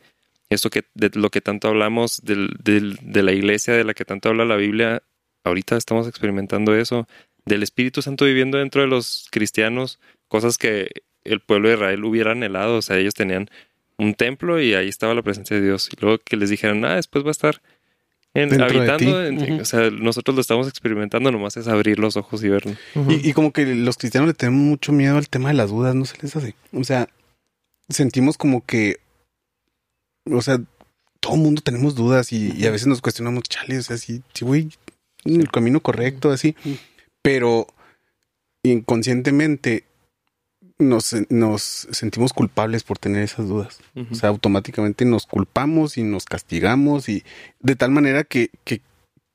[0.50, 4.04] Esto que de lo que tanto hablamos del, del- de la iglesia, de la que
[4.04, 5.02] tanto habla la Biblia,
[5.48, 7.08] ahorita estamos experimentando eso.
[7.44, 10.90] Del Espíritu Santo viviendo dentro de los cristianos, cosas que
[11.24, 12.76] el pueblo de Israel hubiera anhelado.
[12.76, 13.48] O sea, ellos tenían
[13.96, 15.88] un templo y ahí estaba la presencia de Dios.
[15.92, 17.60] Y luego que les dijeron, ah, después va a estar
[18.34, 19.18] en- habitando.
[19.60, 22.74] O sea, nosotros lo estamos experimentando, nomás es abrir los ojos y verlo.
[23.08, 25.94] Y, y como que los cristianos le tenemos mucho miedo al tema de las dudas,
[25.94, 26.54] ¿no se les hace?
[26.72, 27.08] O sea,
[27.88, 28.98] sentimos como que,
[30.30, 30.60] o sea,
[31.20, 34.22] todo el mundo tenemos dudas y, y a veces nos cuestionamos, chale, o sea, sí,
[34.34, 34.70] sí voy
[35.24, 36.54] en el camino correcto, así.
[37.22, 37.66] Pero
[38.62, 39.84] inconscientemente
[40.78, 43.80] nos, nos sentimos culpables por tener esas dudas.
[44.10, 47.24] O sea, automáticamente nos culpamos y nos castigamos y
[47.60, 48.80] de tal manera que, que,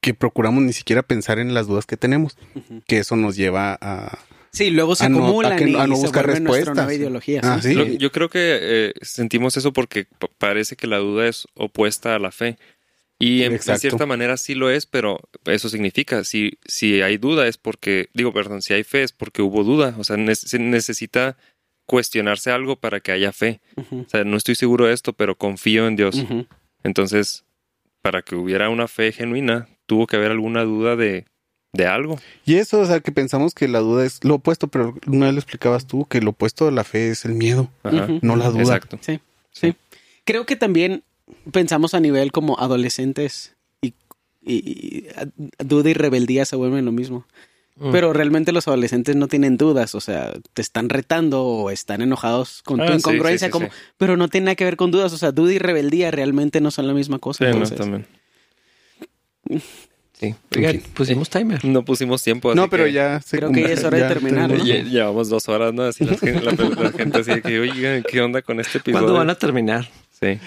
[0.02, 2.38] que procuramos ni siquiera pensar en las dudas que tenemos,
[2.88, 4.20] que eso nos lleva a...
[4.52, 6.58] Sí, luego se A no- acumulan a que- y a no se buscar vuelve nuestra
[6.60, 6.76] respuestas.
[6.76, 7.42] nueva ideología.
[7.44, 7.70] Ah, sí.
[7.70, 7.74] sí.
[7.76, 12.14] Lo- yo creo que eh, sentimos eso porque pa- parece que la duda es opuesta
[12.16, 12.58] a la fe.
[13.20, 17.58] Y en, cierta manera sí lo es, pero eso significa, si, si hay duda es
[17.58, 19.96] porque, digo, perdón, si hay fe es porque hubo duda.
[19.98, 21.38] O sea, ne- se necesita
[21.86, 23.62] cuestionarse algo para que haya fe.
[23.78, 26.26] O sea, no estoy seguro de esto, pero confío en Dios.
[26.84, 27.46] Entonces,
[28.02, 31.26] para que hubiera una fe genuina, tuvo que haber alguna duda de,
[31.72, 32.20] de algo.
[32.46, 35.40] Y eso, o sea, que pensamos que la duda es lo opuesto, pero vez lo
[35.40, 38.08] explicabas tú, que lo opuesto de la fe es el miedo, Ajá.
[38.22, 38.62] No la duda.
[38.64, 38.98] Exacto.
[39.02, 39.20] Sí,
[39.52, 39.76] sí.
[40.26, 41.04] Creo que también
[41.52, 43.94] pensamos a nivel como adolescentes y,
[44.42, 45.06] y-
[45.60, 47.26] duda y rebeldía se vuelven lo mismo.
[47.76, 47.92] Mm.
[47.92, 52.62] Pero realmente los adolescentes no tienen dudas, o sea, te están retando o están enojados
[52.64, 53.72] con Ah, tu sí, incongruencia, sí, sí, como, sí.
[53.98, 56.70] pero no tiene nada que ver con dudas, o sea, duda y rebeldía realmente no
[56.70, 57.40] son la misma cosa.
[57.40, 57.78] Sí, no, entonces.
[57.78, 58.06] también.
[60.14, 60.36] Sí.
[60.56, 61.66] Oigan, pusimos timer.
[61.66, 62.52] No pusimos tiempo.
[62.52, 65.30] así No, pero que- ya se Creo que ya es hora de terminar, Lle- Llevamos
[65.30, 65.84] dos horas, ¿no?
[65.84, 69.00] Así la, la- la gente así de que, oigan, ¿qué onda con este episodio?
[69.06, 69.90] ¿Cuándo van a terminar?
[70.12, 70.40] Sí.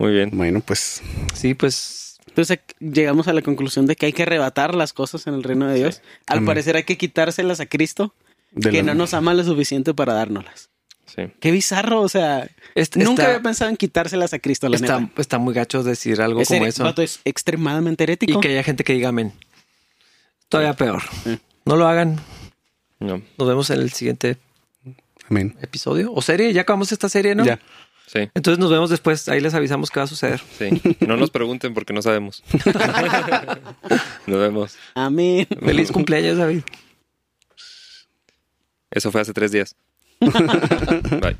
[0.00, 0.30] Muy bien.
[0.32, 1.00] Bueno, pues
[1.34, 5.34] Sí, pues Entonces llegamos a la conclusión de que hay que arrebatar las cosas en
[5.34, 6.00] el reino de Dios.
[6.26, 6.46] Al Amén.
[6.46, 8.14] parecer hay que quitárselas a Cristo,
[8.52, 10.70] de que la- no nos ama lo suficiente para dárnoslas.
[11.06, 11.22] Sí.
[11.40, 15.00] Qué bizarro, o sea, Este- nunca está- había pensado en quitárselas a Cristo, la está,
[15.00, 15.20] neta.
[15.20, 16.84] está muy gacho decir algo Ese como eso.
[16.84, 18.38] vato es extremadamente herético.
[18.38, 19.32] Y que haya gente que diga amén.
[20.48, 21.02] Todavía peor.
[21.24, 21.38] Sí.
[21.64, 22.20] No lo hagan.
[23.00, 23.20] No.
[23.38, 24.36] Nos vemos en el siguiente
[25.28, 25.56] Amén.
[25.62, 26.52] episodio o serie.
[26.52, 27.44] Ya acabamos esta serie, ¿no?
[27.44, 27.58] Ya.
[28.12, 28.28] Sí.
[28.34, 29.28] Entonces nos vemos después.
[29.28, 30.40] Ahí les avisamos qué va a suceder.
[30.58, 30.68] Sí.
[31.06, 32.42] No nos pregunten porque no sabemos.
[34.26, 34.76] Nos vemos.
[34.94, 35.46] Amén.
[35.64, 36.62] Feliz cumpleaños, David.
[38.90, 39.76] Eso fue hace tres días.
[40.20, 41.36] Bye.